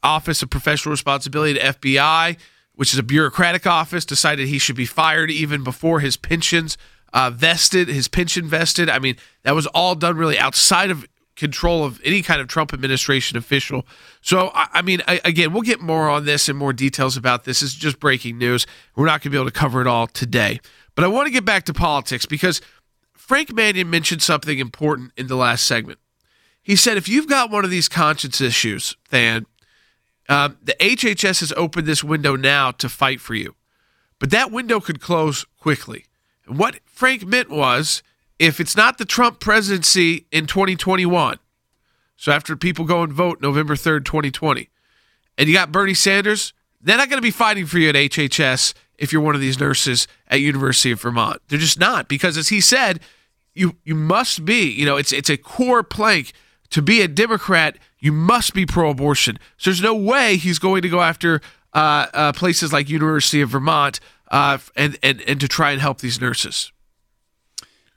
[0.01, 2.37] Office of Professional Responsibility, the FBI,
[2.77, 6.77] which is a bureaucratic office, decided he should be fired even before his pensions
[7.11, 8.87] uh, vested, his pension vested.
[8.89, 12.73] I mean, that was all done really outside of control of any kind of Trump
[12.73, 13.85] administration official.
[14.21, 17.45] So, I, I mean, I, again, we'll get more on this and more details about
[17.45, 17.63] this.
[17.63, 18.67] It's just breaking news.
[18.95, 20.59] We're not going to be able to cover it all today.
[20.95, 22.61] But I want to get back to politics because
[23.13, 25.99] Frank Manion mentioned something important in the last segment.
[26.61, 29.47] He said, if you've got one of these conscience issues, Than,
[30.29, 33.55] um, the HHS has opened this window now to fight for you.
[34.19, 36.05] But that window could close quickly.
[36.45, 38.03] And what Frank meant was
[38.39, 41.39] if it's not the Trump presidency in 2021,
[42.15, 44.69] so after people go and vote November 3rd, 2020,
[45.37, 48.73] and you got Bernie Sanders, they're not going to be fighting for you at HHS
[48.97, 51.41] if you're one of these nurses at University of Vermont.
[51.47, 52.99] They're just not because as he said,
[53.53, 56.33] you you must be, you know, it's it's a core plank
[56.69, 59.39] to be a Democrat, you must be pro-abortion.
[59.57, 61.41] So there's no way he's going to go after
[61.73, 65.99] uh, uh, places like University of Vermont uh, and, and and to try and help
[65.99, 66.71] these nurses.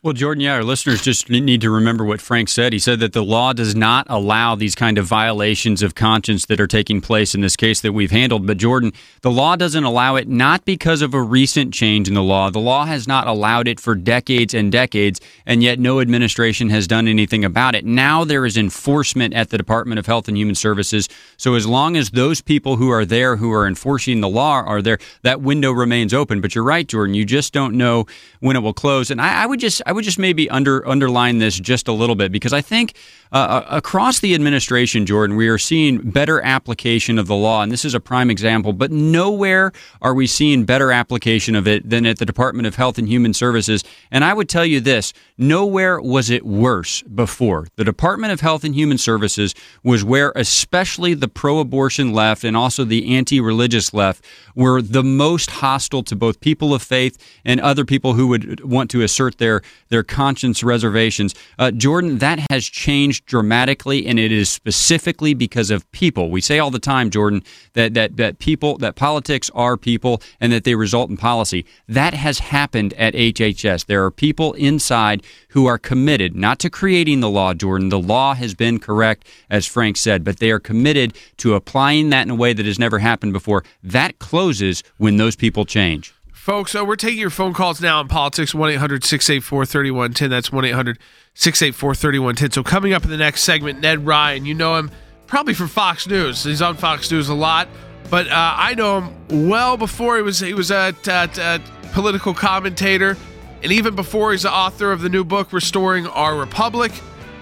[0.03, 2.73] Well, Jordan, yeah, our listeners just need to remember what Frank said.
[2.73, 6.59] He said that the law does not allow these kind of violations of conscience that
[6.59, 8.47] are taking place in this case that we've handled.
[8.47, 12.23] But, Jordan, the law doesn't allow it not because of a recent change in the
[12.23, 12.49] law.
[12.49, 16.87] The law has not allowed it for decades and decades, and yet no administration has
[16.87, 17.85] done anything about it.
[17.85, 21.11] Now there is enforcement at the Department of Health and Human Services.
[21.37, 24.81] So, as long as those people who are there, who are enforcing the law, are
[24.81, 26.41] there, that window remains open.
[26.41, 27.13] But you're right, Jordan.
[27.13, 28.07] You just don't know
[28.39, 29.11] when it will close.
[29.11, 32.15] And I, I would just I would just maybe under underline this just a little
[32.15, 32.95] bit because I think
[33.33, 37.85] uh, across the administration, Jordan, we are seeing better application of the law, and this
[37.85, 38.73] is a prime example.
[38.73, 42.99] But nowhere are we seeing better application of it than at the Department of Health
[42.99, 43.83] and Human Services.
[44.13, 47.67] And I would tell you this: nowhere was it worse before.
[47.75, 52.85] The Department of Health and Human Services was where, especially the pro-abortion left and also
[52.85, 54.25] the anti-religious left,
[54.55, 58.89] were the most hostile to both people of faith and other people who would want
[58.91, 61.35] to assert their their conscience reservations.
[61.59, 66.31] Uh, Jordan, that has changed dramatically, and it is specifically because of people.
[66.31, 67.43] We say all the time, Jordan,
[67.75, 71.67] that that that people, that politics are people, and that they result in policy.
[71.89, 73.87] That has happened at HHS.
[73.87, 77.89] There are people inside who are committed not to creating the law, Jordan.
[77.89, 82.23] The law has been correct, as Frank said, but they are committed to applying that
[82.23, 83.65] in a way that has never happened before.
[83.83, 86.15] That closes when those people change.
[86.51, 90.31] Folks, so we're taking your phone calls now on politics 1 800 684 3110.
[90.31, 90.99] That's 1 800
[91.35, 92.51] 684 3110.
[92.51, 94.91] So, coming up in the next segment, Ned Ryun, you know him
[95.29, 96.43] probably from Fox News.
[96.43, 97.69] He's on Fox News a lot,
[98.11, 101.61] but uh, I know him well before he was he was a, a, a
[101.93, 103.17] political commentator,
[103.63, 106.91] and even before he's the author of the new book, Restoring Our Republic.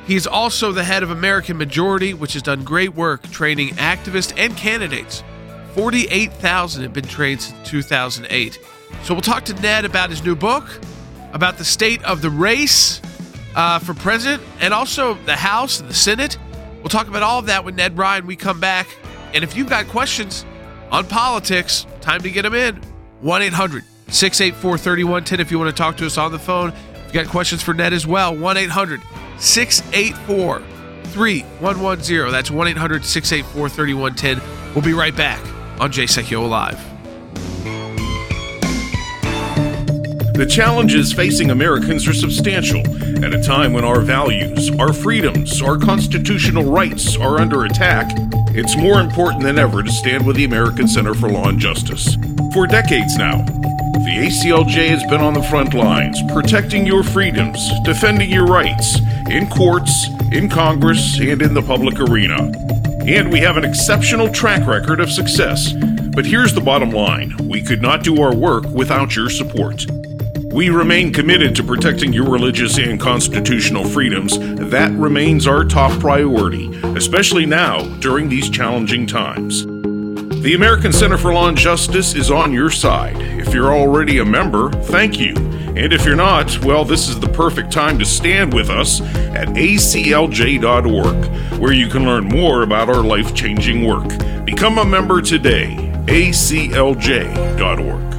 [0.07, 4.55] He's also the head of American Majority, which has done great work training activists and
[4.55, 5.25] candidates.
[5.73, 8.59] 48,000 have been trained since 2008.
[9.03, 10.69] So we'll talk to Ned about his new book,
[11.33, 13.01] about the state of the race
[13.55, 16.39] uh, for president, and also the House and the Senate.
[16.79, 18.25] We'll talk about all of that with Ned Ryun.
[18.25, 18.89] We come back.
[19.35, 20.45] And if you've got questions
[20.91, 22.77] on politics, time to get them in.
[23.21, 26.73] 1 800 684 3110 if you want to talk to us on the phone.
[26.95, 29.01] If you got questions for Ned as well, 1 800
[29.39, 30.61] 684
[31.05, 32.33] 3110.
[32.33, 34.75] That's 1 800 684 3110.
[34.75, 35.41] We'll be right back
[35.81, 36.79] on Jay Sekulow Live.
[40.39, 42.79] The challenges facing Americans are substantial
[43.25, 48.13] at a time when our values, our freedoms, our constitutional rights are under attack.
[48.55, 52.15] It's more important than ever to stand with the American Center for Law and Justice.
[52.55, 58.31] For decades now, the ACLJ has been on the front lines, protecting your freedoms, defending
[58.31, 62.53] your rights in courts, in Congress, and in the public arena.
[63.09, 65.73] And we have an exceptional track record of success.
[66.15, 69.85] But here's the bottom line we could not do our work without your support.
[70.51, 74.39] We remain committed to protecting your religious and constitutional freedoms.
[74.39, 79.67] That remains our top priority, especially now during these challenging times.
[80.43, 83.21] The American Center for Law and Justice is on your side.
[83.21, 85.35] If you're already a member, thank you.
[85.37, 89.49] And if you're not, well, this is the perfect time to stand with us at
[89.49, 94.09] aclj.org, where you can learn more about our life changing work.
[94.45, 95.77] Become a member today.
[96.07, 98.18] aclj.org.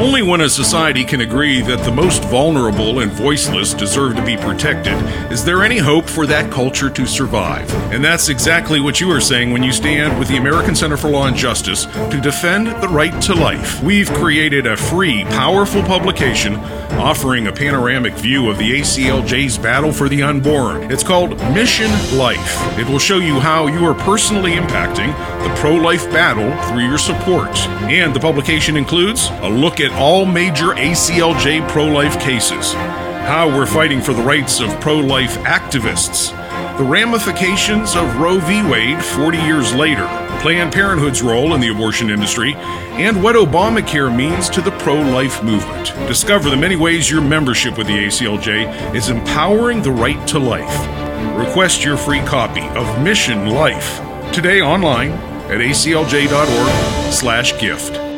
[0.00, 4.34] Only when a society can agree that the most vulnerable and voiceless deserve to be
[4.34, 4.94] protected
[5.30, 7.70] is there any hope for that culture to survive.
[7.92, 11.10] And that's exactly what you are saying when you stand with the American Center for
[11.10, 13.82] Law and Justice to defend the right to life.
[13.82, 16.56] We've created a free, powerful publication
[16.92, 20.90] offering a panoramic view of the ACLJ's battle for the unborn.
[20.90, 22.78] It's called Mission Life.
[22.78, 25.08] It will show you how you are personally impacting
[25.42, 27.56] the pro life battle through your support.
[27.90, 33.66] And the publication includes a look at all major ACLJ pro life cases, how we're
[33.66, 36.30] fighting for the rights of pro life activists,
[36.78, 38.62] the ramifications of Roe v.
[38.68, 40.06] Wade 40 years later,
[40.40, 45.42] Planned Parenthood's role in the abortion industry, and what Obamacare means to the pro life
[45.42, 45.92] movement.
[46.08, 50.86] Discover the many ways your membership with the ACLJ is empowering the right to life.
[51.36, 54.00] Request your free copy of Mission Life
[54.32, 55.10] today online
[55.50, 58.09] at aclj.org/gift.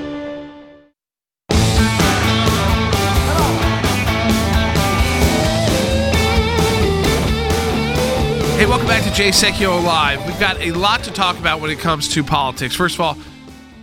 [9.14, 10.24] Jay Sekulow Live.
[10.24, 12.74] We've got a lot to talk about when it comes to politics.
[12.74, 13.18] First of all,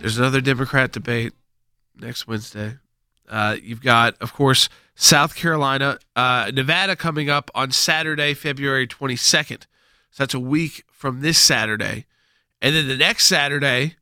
[0.00, 1.32] there's another Democrat debate
[1.96, 2.78] next Wednesday.
[3.28, 9.66] Uh, you've got, of course, South Carolina, uh, Nevada coming up on Saturday, February 22nd.
[10.10, 12.06] So that's a week from this Saturday.
[12.60, 13.94] And then the next Saturday,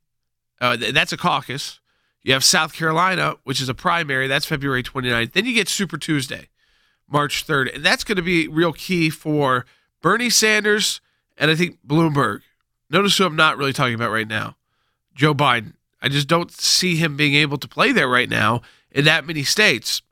[0.62, 1.78] uh, th- that's a caucus.
[2.22, 4.28] You have South Carolina, which is a primary.
[4.28, 5.32] That's February 29th.
[5.32, 6.48] Then you get Super Tuesday,
[7.06, 7.74] March 3rd.
[7.74, 9.66] And that's going to be real key for
[10.00, 11.02] Bernie Sanders
[11.39, 12.41] and I think Bloomberg.
[12.91, 14.57] Notice who I'm not really talking about right now
[15.14, 15.74] Joe Biden.
[16.01, 19.43] I just don't see him being able to play there right now in that many
[19.43, 20.03] states.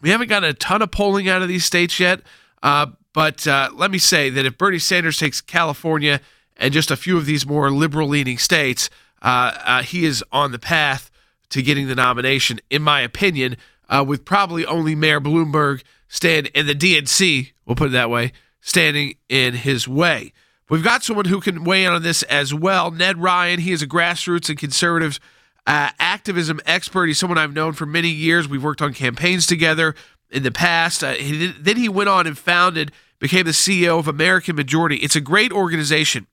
[0.00, 2.20] We haven't gotten a ton of polling out of these states yet,
[2.62, 6.20] uh, but uh, let me say that if Bernie Sanders takes California
[6.56, 8.90] and just a few of these more liberal leaning states,
[9.22, 11.10] uh, uh, he is on the path
[11.50, 13.56] to getting the nomination, in my opinion,
[13.88, 18.32] uh, with probably only Mayor Bloomberg stand in the DNC, we'll put it that way,
[18.60, 20.32] standing in his way.
[20.68, 22.90] We've got someone who can weigh in on this as well.
[22.90, 25.18] Ned Ryun, he is a grassroots and conservative
[25.66, 27.06] uh, activism expert.
[27.06, 28.48] He's someone I've known for many years.
[28.48, 29.94] We've worked on campaigns together
[30.30, 31.02] in the past.
[31.02, 34.96] Uh, he then he went on and founded, became the CEO of American Majority.
[34.96, 36.26] It's a great organization.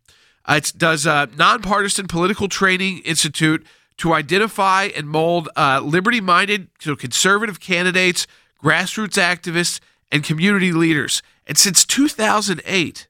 [0.46, 3.66] Uh, it does a nonpartisan political training institute
[3.98, 8.28] to identify and mold uh, liberty-minded, so conservative candidates,
[8.62, 9.80] grassroots activists,
[10.12, 11.24] and community leaders.
[11.48, 13.08] And since 2008,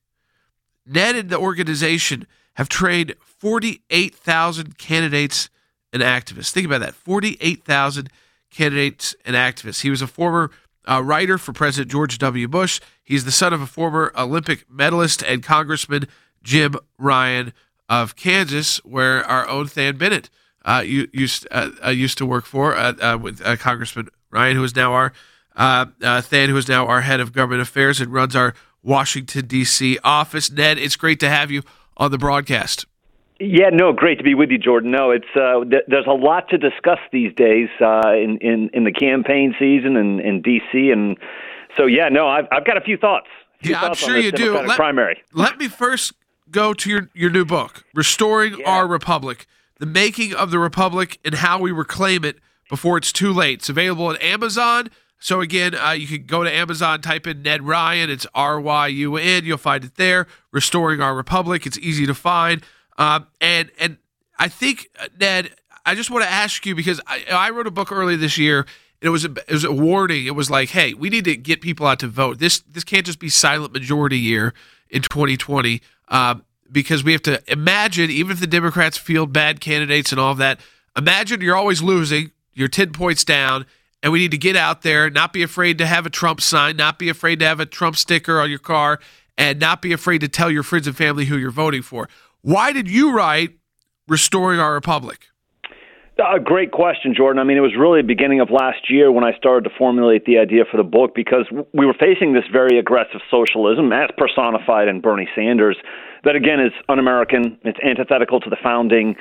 [0.85, 5.49] Ned and the organization have trained 48,000 candidates
[5.91, 6.51] and activists.
[6.51, 8.09] Think about that 48,000
[8.49, 9.81] candidates and activists.
[9.81, 10.51] He was a former
[10.89, 12.47] uh, writer for President George W.
[12.47, 12.79] Bush.
[13.03, 16.07] He's the son of a former Olympic medalist and Congressman
[16.43, 17.53] Jim Ryun
[17.89, 20.29] of Kansas, where our own Than Bennett
[20.63, 24.75] uh, used uh, uh, used to work for uh, uh, with Congressman Ryun, who is
[24.75, 25.13] now our
[25.55, 28.53] Than, who is now our head of government affairs and runs our
[28.85, 29.97] Washington D.C.
[30.03, 30.51] office.
[30.51, 31.63] Ned, it's great to have you
[31.97, 32.85] on the broadcast.
[33.39, 34.91] Yeah, no, great to be with you, Jordan.
[34.91, 38.85] No, it's uh, th- there's a lot to discuss these days uh, in, in in
[38.85, 40.91] the campaign season and in, in D.C.
[40.91, 41.17] and
[41.75, 43.27] so yeah, no, I've I've got a few thoughts.
[43.61, 44.57] Few Yeah, I'm sure you do.
[44.57, 45.21] Let- primary.
[45.33, 46.13] Let me first
[46.49, 48.69] go to your, your new book, Restoring Yeah.
[48.69, 49.47] Our Republic
[49.79, 52.37] The Making of the Republic and How We Reclaim It
[52.69, 53.59] Before It's Too Late.
[53.59, 54.89] It's available at Amazon.
[55.25, 58.09] So, again, uh, you can go to Amazon, type in Ned Ryun.
[58.09, 59.43] It's R Y U N.
[59.43, 60.27] You'll find it there.
[60.51, 61.65] Restoring Our Republic.
[61.65, 62.61] It's easy to find.
[62.99, 63.97] Um, and, and
[64.37, 65.49] I think, uh, Ned,
[65.83, 68.67] I just want to ask you because I, I wrote a book earlier this year.
[69.01, 70.27] It was a, it was a warning.
[70.27, 72.37] It was like, hey, we need to get people out to vote.
[72.37, 74.53] This this can't just be silent majority year
[74.91, 80.11] in 2020 um, because we have to imagine, even if the Democrats field bad candidates
[80.11, 80.59] and all of that,
[80.95, 82.29] imagine you're always losing.
[82.53, 83.65] you're 10 points down,
[84.05, 86.77] and we need to get out there, not be afraid to have a Trump sign,
[86.77, 88.99] not be afraid to have a Trump sticker on your car,
[89.35, 92.07] and not be afraid to tell your friends and family who you're voting for.
[92.41, 93.57] Why did you write
[94.07, 95.25] Restoring Our Republic?
[96.19, 97.39] A great question, Jordan.
[97.39, 100.25] I mean, it was really the beginning of last year when I started to formulate
[100.25, 104.87] the idea for the book because we were facing this very aggressive socialism as personified
[104.87, 105.77] in Bernie Sanders
[106.25, 109.15] that, again, is un American, it's antithetical to the founding.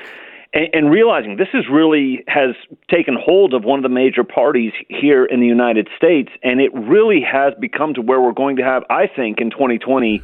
[0.55, 2.55] And, and realizing this is really has
[2.89, 6.73] taken hold of one of the major parties here in the United States, and it
[6.73, 10.23] really has become to where we're going to have, I think, in 2020,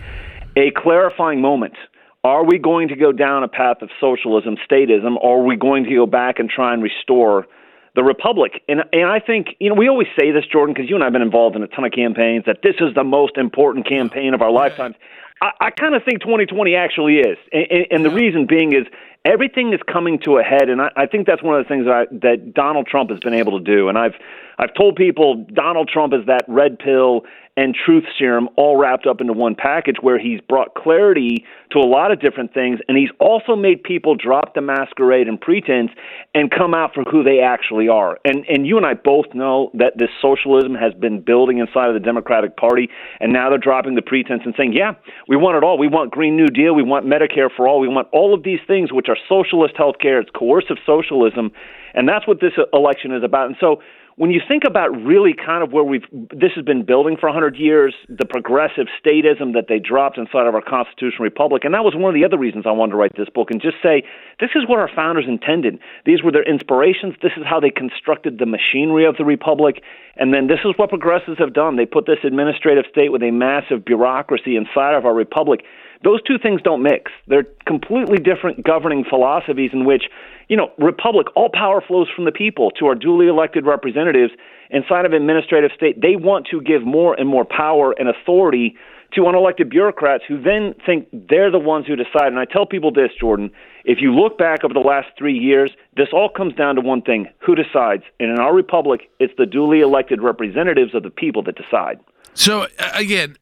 [0.57, 1.75] a clarifying moment
[2.23, 5.85] are we going to go down a path of socialism, statism, or are we going
[5.85, 7.47] to go back and try and restore
[7.95, 8.63] the republic?
[8.69, 11.13] And and I think you know we always say this, Jordan, because you and I've
[11.13, 14.43] been involved in a ton of campaigns that this is the most important campaign of
[14.43, 14.97] our lifetimes.
[15.41, 18.87] I, I kind of think 2020 actually is, and, and, and the reason being is
[19.25, 21.85] everything is coming to a head, and I, I think that's one of the things
[21.87, 23.89] that, I, that Donald Trump has been able to do.
[23.89, 24.15] And I've
[24.61, 27.23] I've told people Donald Trump is that red pill
[27.57, 31.85] and truth serum all wrapped up into one package where he's brought clarity to a
[31.85, 35.91] lot of different things and he's also made people drop the masquerade and pretense
[36.35, 38.19] and come out for who they actually are.
[38.25, 41.95] And and you and I both know that this socialism has been building inside of
[41.95, 44.93] the Democratic Party and now they're dropping the pretense and saying, "Yeah,
[45.27, 45.79] we want it all.
[45.79, 48.61] We want Green New Deal, we want Medicare for all, we want all of these
[48.67, 51.53] things which are socialist health care, it's coercive socialism."
[51.95, 53.47] And that's what this election is about.
[53.47, 53.83] And so
[54.17, 57.57] when you think about really kind of where we've this has been building for 100
[57.57, 61.95] years, the progressive statism that they dropped inside of our constitutional republic, and that was
[61.95, 64.05] one of the other reasons I wanted to write this book and just say
[64.39, 65.79] this is what our founders intended.
[66.05, 67.15] These were their inspirations.
[67.23, 69.83] This is how they constructed the machinery of the republic,
[70.17, 71.77] and then this is what progressives have done.
[71.77, 75.65] They put this administrative state with a massive bureaucracy inside of our republic.
[76.03, 77.11] Those two things don't mix.
[77.27, 80.05] They're completely different governing philosophies in which,
[80.49, 84.33] you know, republic, all power flows from the people to our duly elected representatives.
[84.71, 88.77] Inside of administrative state, they want to give more and more power and authority
[89.13, 92.29] to unelected bureaucrats who then think they're the ones who decide.
[92.29, 93.51] And I tell people this, Jordan,
[93.85, 97.03] if you look back over the last three years, this all comes down to one
[97.03, 98.05] thing who decides?
[98.21, 101.99] And in our republic, it's the duly elected representatives of the people that decide.
[102.35, 103.37] So, again,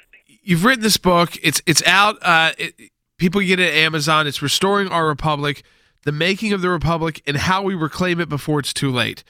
[0.49, 1.37] you've written this book.
[1.43, 2.19] It's it's out.
[2.23, 2.75] Uh, it,
[3.19, 4.27] people get it at Amazon.
[4.27, 5.63] It's restoring our republic,
[6.05, 9.23] the making of the republic, and how we reclaim it before it's too late.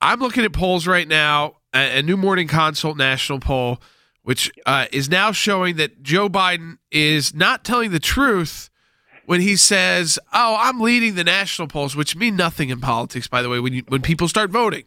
[0.00, 1.56] I'm looking at polls right now.
[1.74, 3.80] A, a new Morning Consult national poll,
[4.22, 8.70] which uh, is now showing that Joe Biden is not telling the truth
[9.24, 13.40] when he says, "Oh, I'm leading the national polls," which mean nothing in politics, by
[13.40, 13.58] the way.
[13.58, 14.84] When you, when people start voting,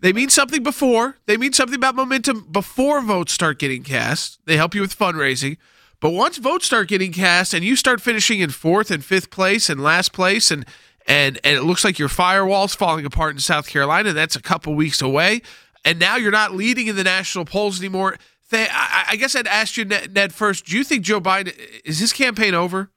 [0.00, 1.16] they mean something before.
[1.26, 4.38] They mean something about momentum before votes start getting cast.
[4.46, 5.56] They help you with fundraising.
[6.00, 9.68] But once votes start getting cast and you start finishing in fourth and fifth place
[9.68, 10.64] and last place and
[11.06, 14.74] and and it looks like your firewall's falling apart in South Carolina, that's a couple
[14.74, 15.42] weeks away.
[15.84, 18.18] And now you're not leading in the national polls anymore.
[18.50, 20.66] Th- I, I guess I'd ask you, Ned, first.
[20.66, 22.90] Do you think Joe Biden is his campaign over?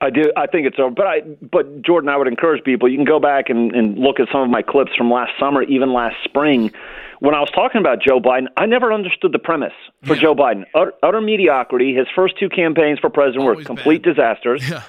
[0.00, 0.32] I do.
[0.36, 0.90] I think it's over.
[0.90, 1.20] But I,
[1.52, 2.88] but Jordan, I would encourage people.
[2.88, 5.62] You can go back and, and look at some of my clips from last summer,
[5.64, 6.72] even last spring,
[7.18, 8.46] when I was talking about Joe Biden.
[8.56, 9.74] I never understood the premise
[10.04, 10.64] for Joe Biden.
[10.74, 11.94] Utter, utter mediocrity.
[11.94, 14.14] His first two campaigns for president were complete bad.
[14.14, 14.68] disasters.
[14.68, 14.82] Yeah.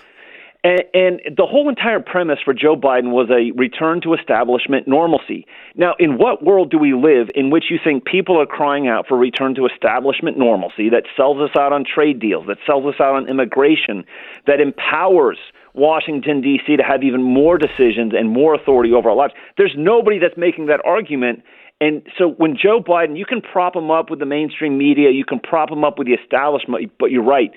[0.64, 5.47] And, and the whole entire premise for Joe Biden was a return to establishment normalcy.
[5.76, 9.07] Now, in what world do we live in which you think people are crying out
[9.07, 12.99] for return to establishment normalcy that sells us out on trade deals, that sells us
[12.99, 14.05] out on immigration,
[14.45, 15.39] that empowers
[15.74, 16.78] Washington, D.C.
[16.78, 19.34] to have even more decisions and more authority over our lives?
[19.57, 21.41] There's nobody that's making that argument.
[21.80, 25.26] And so when Joe Biden, you can prop him up with the mainstream media, you
[25.26, 27.49] can prop him up with the establishment, but you're right.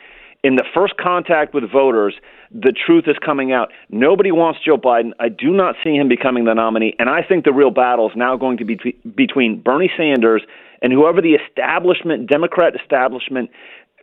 [0.43, 2.15] In the first contact with voters,
[2.55, 3.71] the truth is coming out.
[3.91, 5.11] Nobody wants Joe Biden.
[5.19, 6.95] I do not see him becoming the nominee.
[7.01, 10.43] And I think the real battle is now going to be between- between Bernie Sanders
[10.81, 13.51] and whoever the establishment, Democrat establishment,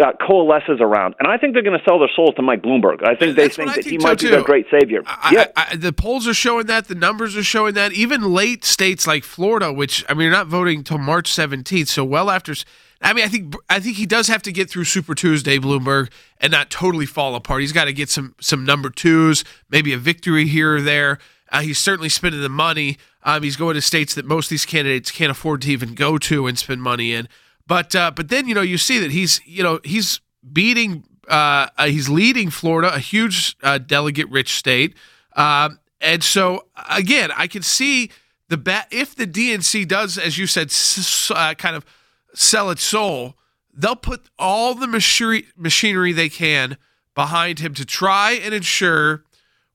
[0.03, 1.15] uh, coalesces around.
[1.19, 3.03] And I think they're going to sell their souls to Mike Bloomberg.
[3.03, 4.31] I think they That's think that think he so, might be too.
[4.31, 5.01] their great savior.
[5.05, 5.45] I, yeah.
[5.55, 6.87] I, I, the polls are showing that.
[6.87, 7.93] The numbers are showing that.
[7.93, 12.03] Even late states like Florida, which I mean, you're not voting until March 17th, so
[12.03, 12.53] well after.
[13.01, 16.11] I mean, I think I think he does have to get through Super Tuesday, Bloomberg,
[16.39, 17.61] and not totally fall apart.
[17.61, 21.17] He's got to get some some number twos, maybe a victory here or there.
[21.51, 22.97] Uh, he's certainly spending the money.
[23.23, 26.17] Um, he's going to states that most of these candidates can't afford to even go
[26.19, 27.27] to and spend money in.
[27.67, 30.21] But uh, but then you know you see that he's you know he's
[30.53, 34.95] beating uh, uh, he's leading Florida, a huge uh, delegate rich state,
[35.35, 38.11] um, and so again I can see
[38.49, 41.85] the bat if the DNC does as you said s- uh, kind of
[42.33, 43.35] sell its soul,
[43.73, 46.77] they'll put all the machinery machinery they can
[47.15, 49.23] behind him to try and ensure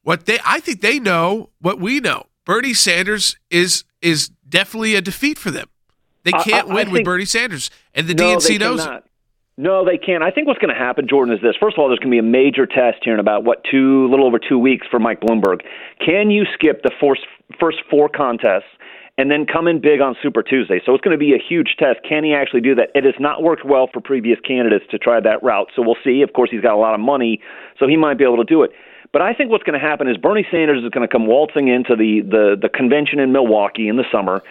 [0.03, 5.01] what they I think they know what we know Bernie Sanders is is definitely a
[5.01, 5.69] defeat for them.
[6.25, 8.85] They can't I- I win with think- Bernie Sanders, and the no, DNC knows it.
[8.85, 9.03] cannot.
[9.59, 10.23] No, they can't.
[10.23, 11.57] I think what's going to happen, Jordan, is this.
[11.59, 14.07] First of all, there's going to be a major test here in about what two,
[14.11, 15.63] little over two weeks for Mike Bloomberg.
[16.05, 17.23] Can you skip the first
[17.59, 18.69] first four contests
[19.19, 20.81] and then come in big on Super Tuesday?
[20.85, 22.01] So it's going to be a huge test.
[22.09, 22.91] Can he actually do that?
[22.95, 25.69] It has not worked well for previous candidates to try that route.
[25.75, 26.23] So we'll see.
[26.23, 27.41] Of course, he's got a lot of money,
[27.79, 28.71] so he might be able to do it.
[29.13, 31.69] But I think what's going to happen is Bernie Sanders is going to come waltzing
[31.69, 34.43] into the, the, the convention in Milwaukee in the summer.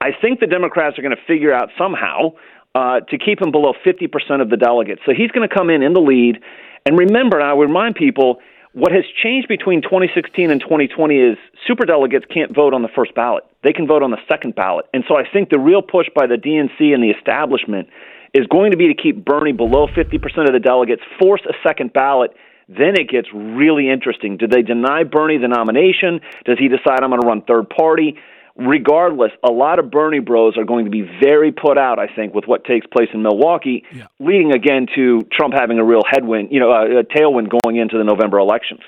[0.00, 2.32] I think the Democrats are going to figure out somehow
[2.74, 5.00] uh, to keep him below 50% of the delegates.
[5.06, 6.38] So he's going to come in in the lead.
[6.86, 8.38] And remember, I remind people,
[8.74, 13.44] what has changed between 2016 and 2020 is superdelegates can't vote on the first ballot.
[13.62, 14.86] They can vote on the second ballot.
[14.92, 17.88] And so I think the real push by the DNC and the establishment
[18.34, 21.92] is going to be to keep Bernie below 50% of the delegates, force a second
[21.92, 22.32] ballot.
[22.68, 24.36] Then it gets really interesting.
[24.38, 26.20] Do they deny Bernie the nomination?
[26.44, 28.18] Does he decide I'm going to run third party?
[28.56, 32.34] Regardless, a lot of Bernie bros are going to be very put out, I think,
[32.34, 33.84] with what takes place in Milwaukee,
[34.20, 37.98] leading again to Trump having a real headwind, you know, a, a tailwind going into
[37.98, 38.80] the November elections.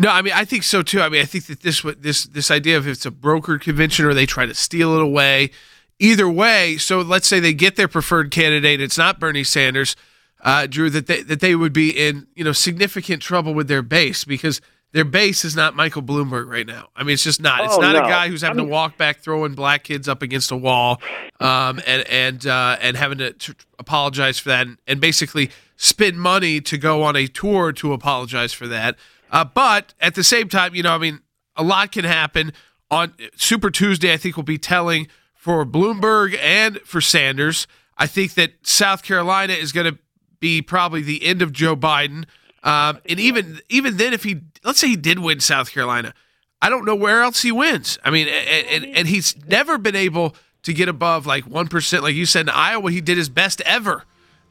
[0.00, 1.00] No, I mean I think so too.
[1.00, 4.06] I mean I think that this this this idea of if it's a brokered convention
[4.06, 5.50] or they try to steal it away,
[5.98, 6.76] either way.
[6.76, 9.96] So let's say they get their preferred candidate, it's not Bernie Sanders,
[10.42, 10.88] uh, Drew.
[10.88, 14.60] That they that they would be in you know significant trouble with their base because
[14.92, 16.88] their base is not Michael Bloomberg right now.
[16.96, 17.64] I mean it's just not.
[17.64, 20.08] It's Oh, not a guy who's having I mean- to walk back throwing black kids
[20.08, 21.00] up against a wall,
[21.40, 26.18] um, and and uh, and having to, to apologize for that and, and basically spend
[26.20, 28.96] money to go on a tour to apologize for that.
[29.30, 31.20] Uh, but at the same time, you know, I mean,
[31.54, 32.52] a lot can happen
[32.90, 34.12] on Super Tuesday.
[34.12, 37.66] I think will be telling for Bloomberg and for Sanders.
[37.98, 39.98] I think that South Carolina is going to
[40.40, 42.24] be probably the end of Joe Biden.
[42.62, 46.12] Um, and even even then, if he let's say he did win South Carolina,
[46.60, 47.98] I don't know where else he wins.
[48.04, 50.34] I mean, and, and, and he's never been able
[50.64, 52.90] to get above like one percent, like you said in Iowa.
[52.90, 54.04] He did his best ever.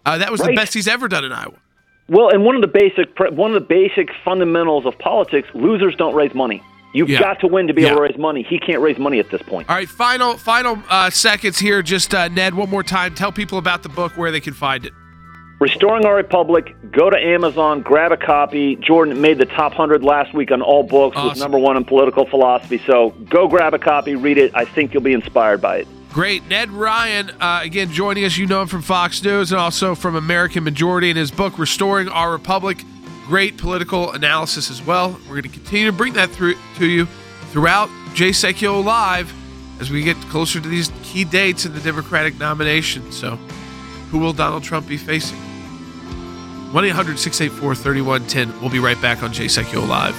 [0.06, 1.56] Uh, that was the best he's ever done in Iowa.
[2.08, 6.16] Well, and one of the basic one of the basic fundamentals of politics: losers don't
[6.16, 6.64] raise money.
[6.94, 7.20] You've Yeah.
[7.20, 8.44] got to win to be able to raise money.
[8.44, 9.70] He can't raise money at this point.
[9.70, 11.82] All right, final final uh, seconds here.
[11.84, 13.14] Just uh, Ned, one more time.
[13.14, 14.94] Tell people about the book where they can find it.
[15.60, 16.76] Restoring Our Republic.
[16.92, 18.76] Go to Amazon, grab a copy.
[18.76, 22.26] Jordan made the top 100 last week on all books, was number one in political
[22.26, 22.80] philosophy.
[22.86, 24.52] So go grab a copy, read it.
[24.54, 25.88] I think you'll be inspired by it.
[26.12, 26.48] Great.
[26.48, 28.38] Ned Ryun, uh, again, joining us.
[28.38, 32.08] You know him from Fox News and also from American Majority in his book, Restoring
[32.08, 32.84] Our Republic.
[33.26, 35.20] Great political analysis as well.
[35.24, 37.08] We're going to continue to bring that through to you
[37.52, 39.34] throughout Jay Sekulow Live
[39.82, 43.12] as we get closer to these key dates in the Democratic nomination.
[43.12, 43.36] So,
[44.12, 45.38] who will Donald Trump be facing?
[46.72, 48.62] 1 800 684 3110.
[48.62, 50.16] We'll be right back on Sekulow Live.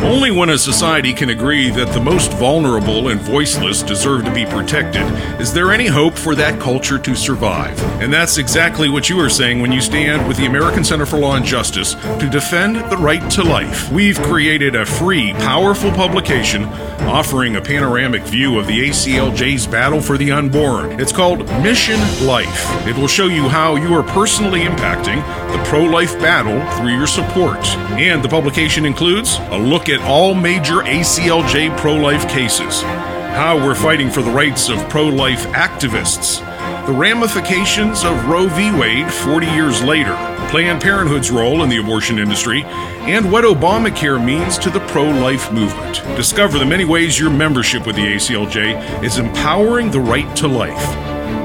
[0.00, 4.46] Only when a society can agree that the most vulnerable and voiceless deserve to be
[4.46, 5.02] protected
[5.40, 7.80] is there any hope for that culture to survive.
[8.00, 11.18] And that's exactly what you are saying when you stand with the American Center for
[11.18, 13.90] Law and Justice to defend the right to life.
[13.90, 16.64] We've created a free, powerful publication
[17.08, 21.00] offering a panoramic view of the ACLJ's battle for the unborn.
[21.00, 22.86] It's called Mission Life.
[22.86, 25.16] It will show you how you are personally impacting
[25.52, 27.66] the pro life battle through your support.
[27.98, 33.74] And the publication includes a look at all major ACLJ pro life cases, how we're
[33.74, 36.44] fighting for the rights of pro life activists,
[36.86, 38.70] the ramifications of Roe v.
[38.70, 40.14] Wade 40 years later,
[40.50, 45.52] Planned Parenthood's role in the abortion industry, and what Obamacare means to the pro life
[45.52, 46.02] movement.
[46.16, 50.96] Discover the many ways your membership with the ACLJ is empowering the right to life.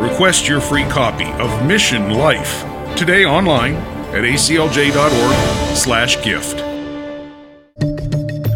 [0.02, 2.64] Request your free copy of Mission Life
[2.96, 3.76] today online
[4.14, 6.63] at aclj.org/gift.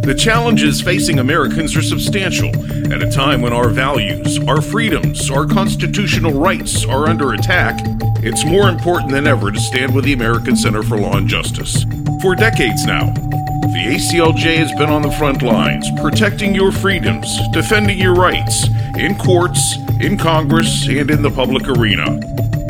[0.08, 2.48] The challenges facing Americans are substantial
[2.94, 7.82] at a time when our values, our freedoms, our constitutional rights are under attack.
[8.24, 11.84] It's more important than ever to stand with the American Center for Law and Justice.
[12.22, 18.00] For decades now, the ACLJ has been on the front lines, protecting your freedoms, defending
[18.00, 18.66] your rights
[18.98, 22.18] in courts, in Congress, and in the public arena.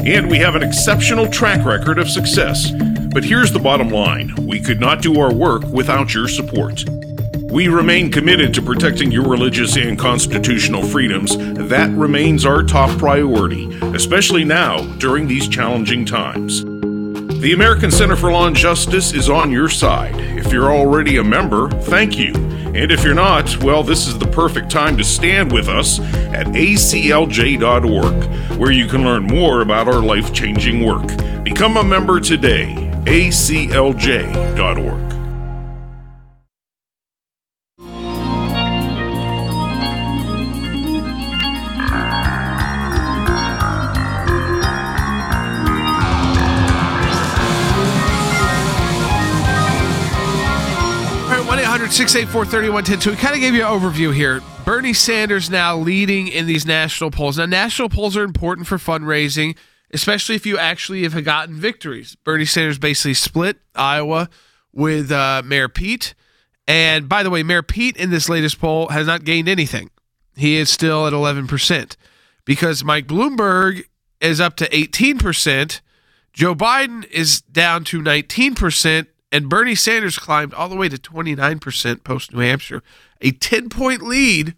[0.04, 2.72] And we have an exceptional track record of success.
[3.14, 6.84] But here's the bottom line we could not do our work without your support.
[7.50, 11.38] We remain committed to protecting your religious and constitutional freedoms.
[11.38, 16.66] That remains our top priority, especially now during these challenging times.
[17.40, 20.16] The American Center for Law and Justice is on your side.
[20.18, 22.34] If you're already a member, thank you.
[22.36, 26.48] And if you're not, well, this is the perfect time to stand with us at
[26.48, 31.08] aclj.org, where you can learn more about our life changing work.
[31.44, 32.76] Become a member today.
[33.06, 35.17] aclj.org.
[51.58, 53.02] 1 800 684 3110.
[53.02, 54.44] So we kind of gave you an overview here.
[54.64, 57.40] Bernie Sanders now leading in these national polls.
[57.40, 59.58] Now, national polls are important for fundraising,
[59.90, 62.16] especially if you actually have gotten victories.
[62.24, 64.30] Bernie Sanders basically split Iowa
[64.72, 66.14] with uh, Mayor Pete.
[66.68, 69.90] And by the way, Mayor Pete in this latest poll has not gained anything.
[70.36, 71.96] He is still at 11%
[72.46, 73.84] because Mike Bloomberg
[74.22, 75.82] is up to 18%.
[76.34, 82.04] Joe Biden is down to 19%, and Bernie Sanders climbed all the way to 29%
[82.04, 82.82] post New Hampshire.
[83.22, 84.56] A 10 point lead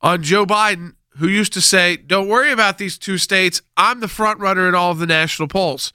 [0.00, 3.62] on Joe Biden, who used to say, Don't worry about these two states.
[3.76, 5.92] I'm the front runner in all of the national polls.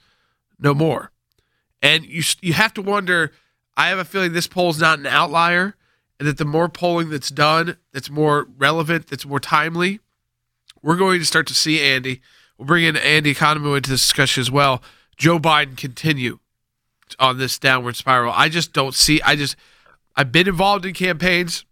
[0.58, 1.12] No more.
[1.82, 3.32] And you, you have to wonder
[3.76, 5.76] I have a feeling this poll is not an outlier,
[6.18, 10.00] and that the more polling that's done, that's more relevant, that's more timely,
[10.82, 12.22] we're going to start to see Andy.
[12.56, 14.82] We'll bring in Andy Ekonomou into this discussion as well.
[15.18, 16.38] Joe Biden continue
[17.18, 18.32] on this downward spiral.
[18.34, 19.20] I just don't see.
[19.22, 19.56] I just
[20.16, 21.64] I've been involved in campaigns.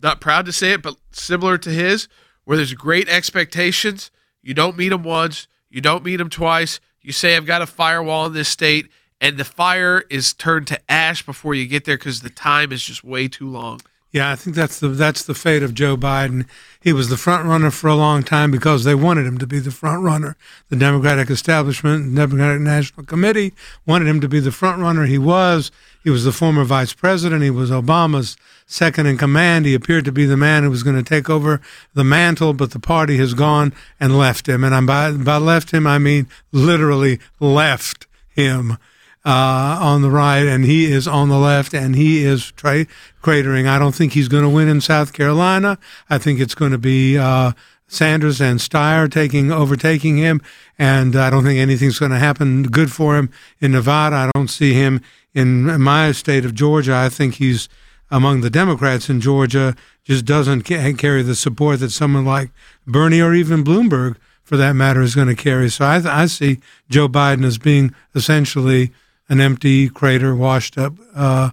[0.00, 2.08] Not proud to say it, but similar to his,
[2.44, 4.10] where there's great expectations.
[4.42, 5.48] You don't meet them once.
[5.68, 6.80] You don't meet them twice.
[7.02, 8.88] You say I've got a firewall in this state,
[9.20, 12.82] and the fire is turned to ash before you get there because the time is
[12.82, 13.80] just way too long.
[14.10, 16.46] Yeah, I think that's the that's the fate of Joe Biden.
[16.80, 19.58] He was the front runner for a long time because they wanted him to be
[19.58, 20.36] the front runner.
[20.70, 23.52] The Democratic establishment, the Democratic National Committee
[23.84, 25.04] wanted him to be the front runner.
[25.04, 25.70] He was.
[26.02, 27.42] He was the former vice president.
[27.42, 29.66] He was Obama's second in command.
[29.66, 31.60] He appeared to be the man who was going to take over
[31.92, 34.64] the mantle, but the party has gone and left him.
[34.64, 38.78] And I'm by, by left him, I mean literally left him
[39.24, 42.86] uh, on the right, and he is on the left, and he is tra-
[43.22, 43.66] cratering.
[43.66, 45.78] I don't think he's going to win in South Carolina.
[46.08, 47.52] I think it's going to be uh,
[47.88, 50.40] Sanders and Steyer taking overtaking him,
[50.78, 54.16] and I don't think anything's going to happen good for him in Nevada.
[54.16, 55.00] I don't see him
[55.34, 56.94] in my state of Georgia.
[56.94, 57.68] I think he's
[58.10, 62.50] among the Democrats in Georgia just doesn't ca- carry the support that someone like
[62.86, 65.68] Bernie or even Bloomberg, for that matter, is going to carry.
[65.68, 68.92] So I, I see Joe Biden as being essentially
[69.28, 71.50] an empty crater, washed up uh,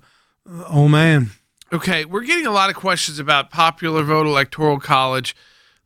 [0.70, 1.32] old man.
[1.74, 5.36] Okay, we're getting a lot of questions about popular vote electoral college.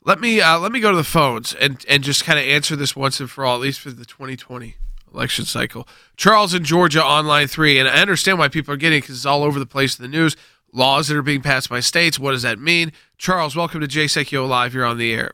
[0.05, 2.75] Let me uh, let me go to the phones and and just kind of answer
[2.75, 4.75] this once and for all, at least for the 2020
[5.13, 5.87] election cycle.
[6.17, 9.25] Charles in Georgia on line three, and I understand why people are getting because it's
[9.25, 10.35] all over the place in the news.
[10.71, 12.19] Laws that are being passed by states.
[12.19, 12.91] What does that mean?
[13.17, 14.75] Charles, welcome to Jay Sekulow Live.
[14.75, 15.31] You're on the air.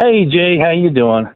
[0.00, 1.28] Hey Jay, how you doing?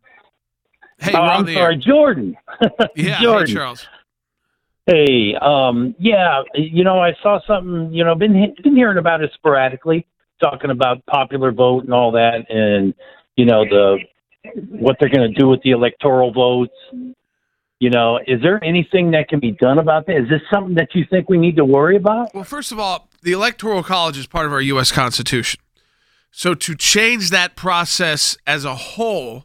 [0.99, 1.81] Hey, Oh, I'm the sorry, air.
[1.81, 2.37] Jordan.
[2.97, 3.47] Yeah, Jordan.
[3.49, 3.87] hey, Charles.
[4.87, 7.93] Hey, um, yeah, you know, I saw something.
[7.93, 10.07] You know, been been hearing about it sporadically,
[10.41, 12.95] talking about popular vote and all that, and
[13.35, 13.99] you know the
[14.69, 16.75] what they're going to do with the electoral votes.
[17.81, 20.17] You know, is there anything that can be done about that?
[20.17, 22.33] Is this something that you think we need to worry about?
[22.33, 24.93] Well, first of all, the Electoral College is part of our U.S.
[24.93, 25.61] Constitution.
[26.31, 29.45] So to change that process as a whole,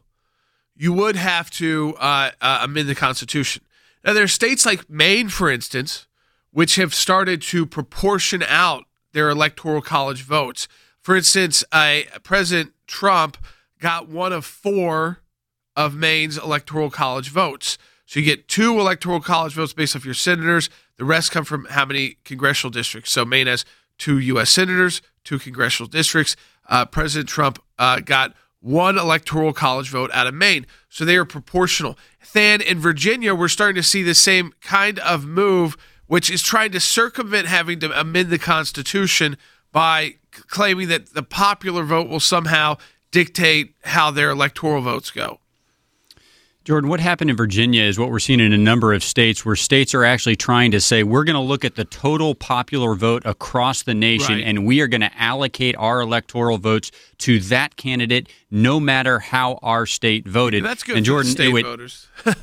[0.75, 3.63] you would have to uh, uh, amend the Constitution.
[4.03, 6.07] Now, there are states like Maine, for instance,
[6.51, 10.67] which have started to proportion out their Electoral College votes.
[11.01, 13.37] For instance, uh, President Trump
[13.79, 15.19] got one of four
[15.75, 17.77] of Maine's Electoral College votes.
[18.05, 20.69] So you get two Electoral College votes based off your senators.
[20.97, 23.11] The rest come from how many congressional districts.
[23.11, 23.65] So Maine has
[23.97, 24.49] two U.S.
[24.49, 26.35] senators, two congressional districts.
[26.67, 30.65] Uh, President Trump uh, got one Electoral College vote out of Maine.
[30.87, 31.97] So they are proportional.
[32.33, 35.75] Then in Virginia, we're starting to see the same kind of move,
[36.07, 39.35] which is trying to circumvent having to amend the Constitution
[39.71, 42.77] by claiming that the popular vote will somehow
[43.11, 45.40] dictate how their electoral votes go.
[46.63, 49.55] Jordan, what happened in Virginia is what we're seeing in a number of states where
[49.55, 53.23] states are actually trying to say we're going to look at the total popular vote
[53.25, 54.43] across the nation Right.
[54.43, 59.57] and we are going to allocate our electoral votes to that candidate no matter how
[59.63, 60.63] our state voted.
[60.63, 62.07] That's good And Jordan, the it state would- voters.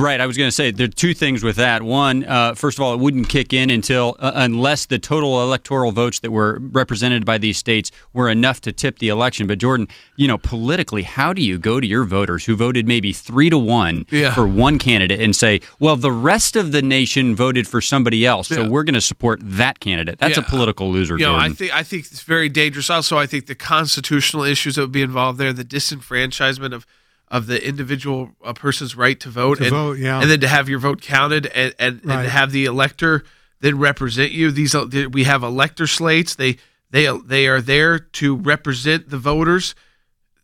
[0.00, 1.82] Right, I was going to say there are two things with that.
[1.82, 5.90] One, uh, first of all, it wouldn't kick in until uh, unless the total electoral
[5.90, 9.48] votes that were represented by these states were enough to tip the election.
[9.48, 13.12] But Jordan, you know, politically, how do you go to your voters who voted maybe
[13.12, 14.32] three to one Yeah.
[14.34, 18.46] for one candidate and say, "Well, the rest of the nation voted for somebody else,
[18.48, 18.68] so Yeah.
[18.68, 20.20] we're going to support that candidate"?
[20.20, 20.44] That's Yeah.
[20.44, 21.50] a political loser, You know, Jordan.
[21.52, 22.88] I think I think it's very dangerous.
[22.88, 26.86] Also, I think the constitutional issues that would be involved there, the disenfranchisement of
[27.30, 30.20] of the individual uh, person's right to vote, To and, vote, yeah.
[30.20, 33.24] and then to have your vote counted, and and, and to have the elector
[33.60, 34.50] then represent you.
[34.50, 34.74] These
[35.10, 36.34] we have elector slates.
[36.34, 36.58] They
[36.90, 39.74] they they are there to represent the voters.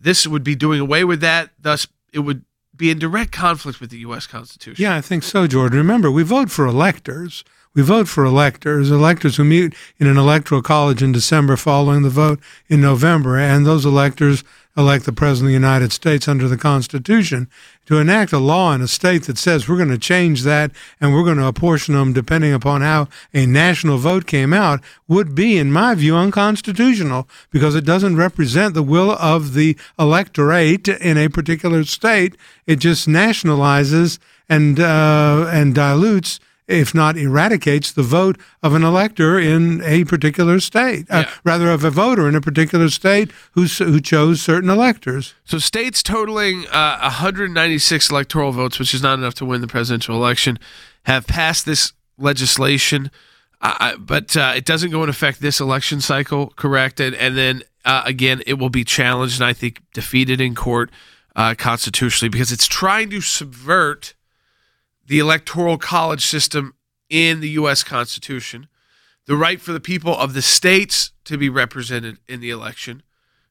[0.01, 1.51] This would be doing away with that.
[1.59, 2.45] Thus, it would
[2.77, 4.27] be in direct conflict with the U.S.
[4.27, 4.83] Constitution.
[4.83, 5.79] Yeah, I think so, Jordan.
[5.79, 7.45] Remember, we vote for electors.
[7.75, 12.11] We vote for electors, electors who meet in an electoral college in December following the
[12.11, 14.45] vote in November, and those electors
[14.77, 17.49] elect the President of the United States under the Constitution.
[17.87, 20.71] To enact a law in a state that says we're going to change that
[21.01, 25.35] and we're going to apportion them depending upon how a national vote came out would
[25.35, 31.19] be, in my view, unconstitutional because it doesn't represent the will of the electorate in
[31.19, 32.37] a particular state.
[32.67, 34.19] It just nationalizes
[34.49, 40.61] and uh, and dilutes, if not eradicates, the vote of an elector in a particular
[40.61, 45.35] state, uh, rather of a voter in a particular state who who chose certain electors.
[45.45, 50.17] So states totaling uh, 196 electoral votes, which is not enough to win the presidential
[50.17, 50.59] election,
[51.05, 53.11] have passed this legislation,
[53.61, 56.99] uh, but uh, it doesn't go in effect this election cycle, correct?
[56.99, 60.91] And and then uh, again, it will be challenged and I think defeated in court
[61.37, 64.15] uh, constitutionally because it's trying to subvert
[65.07, 66.75] the electoral college system
[67.11, 67.83] in the U.S.
[67.83, 68.69] Constitution,
[69.27, 73.03] the right for the people of the states to be represented in the election.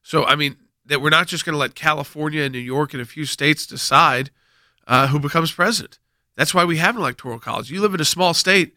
[0.02, 3.00] So, I mean, that we're not just going to let California and New York and
[3.00, 4.30] a few states decide
[4.86, 5.98] uh, who becomes president.
[6.36, 7.70] That's why we have an electoral college.
[7.70, 8.74] You live in a small state.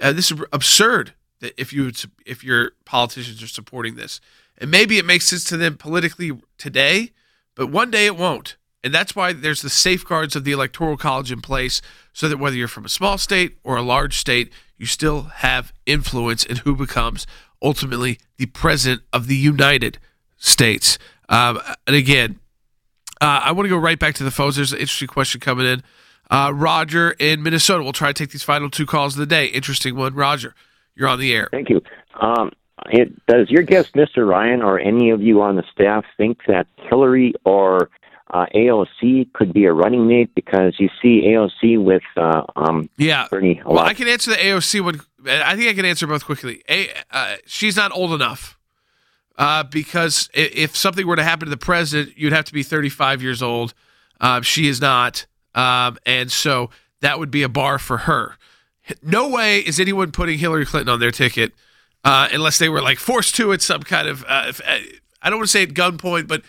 [0.00, 1.90] Uh, this is absurd that if you
[2.26, 4.20] if your politicians are supporting this,
[4.58, 7.10] and maybe it makes sense to them politically today,
[7.54, 8.56] but one day it won't.
[8.82, 11.82] And that's why there's the safeguards of the electoral college in place,
[12.20, 15.72] so that whether you're from a small state or a large state, you still have
[15.86, 17.26] influence in who becomes
[17.62, 19.96] ultimately the president of the United
[20.36, 20.98] States.
[21.30, 22.38] Um, and again,
[23.22, 24.56] uh, I want to go right back to the phones.
[24.56, 25.82] There's an interesting question coming in.
[26.30, 27.82] Uh, Roger in Minnesota.
[27.82, 29.46] We'll try to take these final two calls of the day.
[29.46, 30.12] Interesting one.
[30.12, 30.54] Roger,
[30.94, 31.48] you're on the air.
[31.50, 31.80] Thank you.
[32.20, 32.50] Um,
[32.90, 34.26] it, does your guest, Mr.
[34.26, 37.88] Ryun, or any of you on the staff think that Hillary or
[38.32, 40.34] uh, AOC could be a running mate?
[40.34, 43.26] Because you see AOC with uh, um, Yeah.
[43.30, 43.86] Bernie a Well, lot.
[43.86, 45.00] I can answer the AOC one.
[45.26, 46.62] I think I can answer both quickly.
[46.68, 48.58] A, uh, she's not old enough
[49.36, 53.22] uh, because if something were to happen to the president, you'd have to be 35
[53.22, 53.74] years old.
[54.20, 56.70] Um, she is not, um, and so
[57.00, 58.36] that would be a bar for her.
[59.02, 61.52] No way is anyone putting Hillary Clinton on their ticket
[62.04, 64.24] uh, unless they were like forced to at some kind of.
[64.28, 64.60] Uh, if-
[65.22, 66.42] I don't want to say at gunpoint, but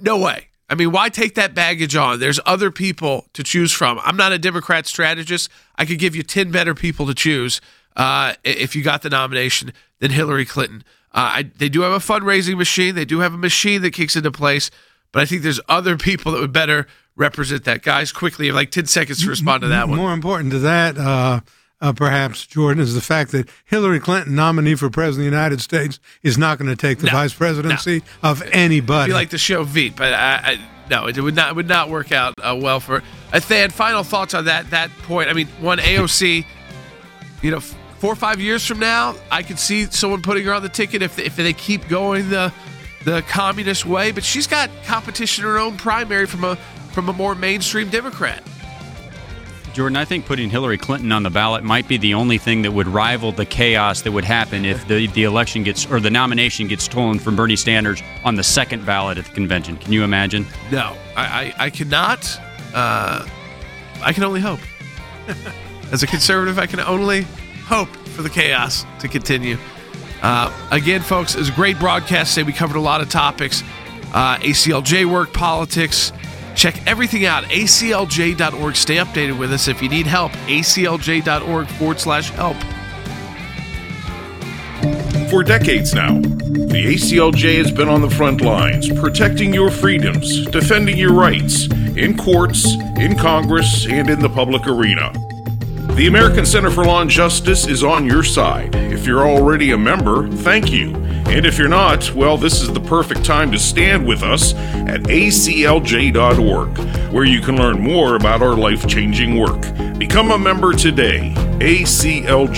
[0.00, 0.46] no way.
[0.68, 2.20] I mean, why take that baggage on?
[2.20, 4.00] There's other people to choose from.
[4.02, 5.50] I'm not a Democrat strategist.
[5.76, 7.60] I could give you 10 better people to choose
[7.96, 10.82] uh, if you got the nomination than Hillary Clinton.
[11.12, 12.94] Uh, I, they do have a fundraising machine.
[12.94, 14.70] They do have a machine that kicks into place,
[15.12, 17.82] but I think there's other people that would better represent that.
[17.82, 19.98] Guys, quickly, like 10 seconds to respond to that one.
[19.98, 21.40] More important to that, uh,
[21.84, 25.60] uh, perhaps, Jordan, is the fact that Hillary Clinton, nominee for president of the United
[25.60, 29.10] States, is not going to take the No, vice presidency of anybody.
[29.10, 31.90] You like the show Veep, but I, I, no, it would not it would not
[31.90, 33.02] work out uh, well for
[33.34, 33.68] uh, Than.
[33.68, 35.28] Final thoughts on that that point.
[35.28, 36.46] I mean, one AOC,
[37.42, 40.62] you know, four or five years from now, I could see someone putting her on
[40.62, 42.50] the ticket if if they keep going the
[43.04, 44.10] the communist way.
[44.10, 46.56] But she's got competition in her own primary from a
[46.92, 48.42] from a more mainstream Democrat.
[49.74, 52.70] Jordan, I think putting Hillary Clinton on the ballot might be the only thing that
[52.70, 56.68] would rival the chaos that would happen if the, the election gets or the nomination
[56.68, 59.76] gets stolen from Bernie Sanders on the second ballot at the convention.
[59.76, 60.46] Can you imagine?
[60.70, 61.24] No, I
[61.58, 62.24] I, I cannot.
[62.72, 63.26] Uh,
[64.00, 64.60] I can only hope.
[65.92, 67.22] As a conservative, I can only
[67.66, 69.58] hope for the chaos to continue.
[70.22, 72.34] Uh, again, folks, it was a great broadcast.
[72.34, 73.64] Today we covered a lot of topics:
[74.12, 76.12] uh, ACLJ work, politics.
[76.54, 77.44] Check everything out.
[77.44, 78.76] ACLJ.org.
[78.76, 80.32] Stay updated with us if you need help.
[80.32, 82.56] ACLJ.org forward slash help.
[85.30, 90.96] For decades now, the ACLJ has been on the front lines, protecting your freedoms, defending
[90.96, 95.12] your rights, in courts, in Congress, and in the public arena.
[95.94, 98.74] The American Center for Law and Justice is on your side.
[98.74, 101.03] If you're already a member, thank you.
[101.26, 105.02] And if you're not, well, this is the perfect time to stand with us at
[105.02, 106.78] aclj.org,
[107.12, 109.62] where you can learn more about our life changing work.
[109.98, 111.32] Become a member today.
[111.58, 112.54] aclj.org.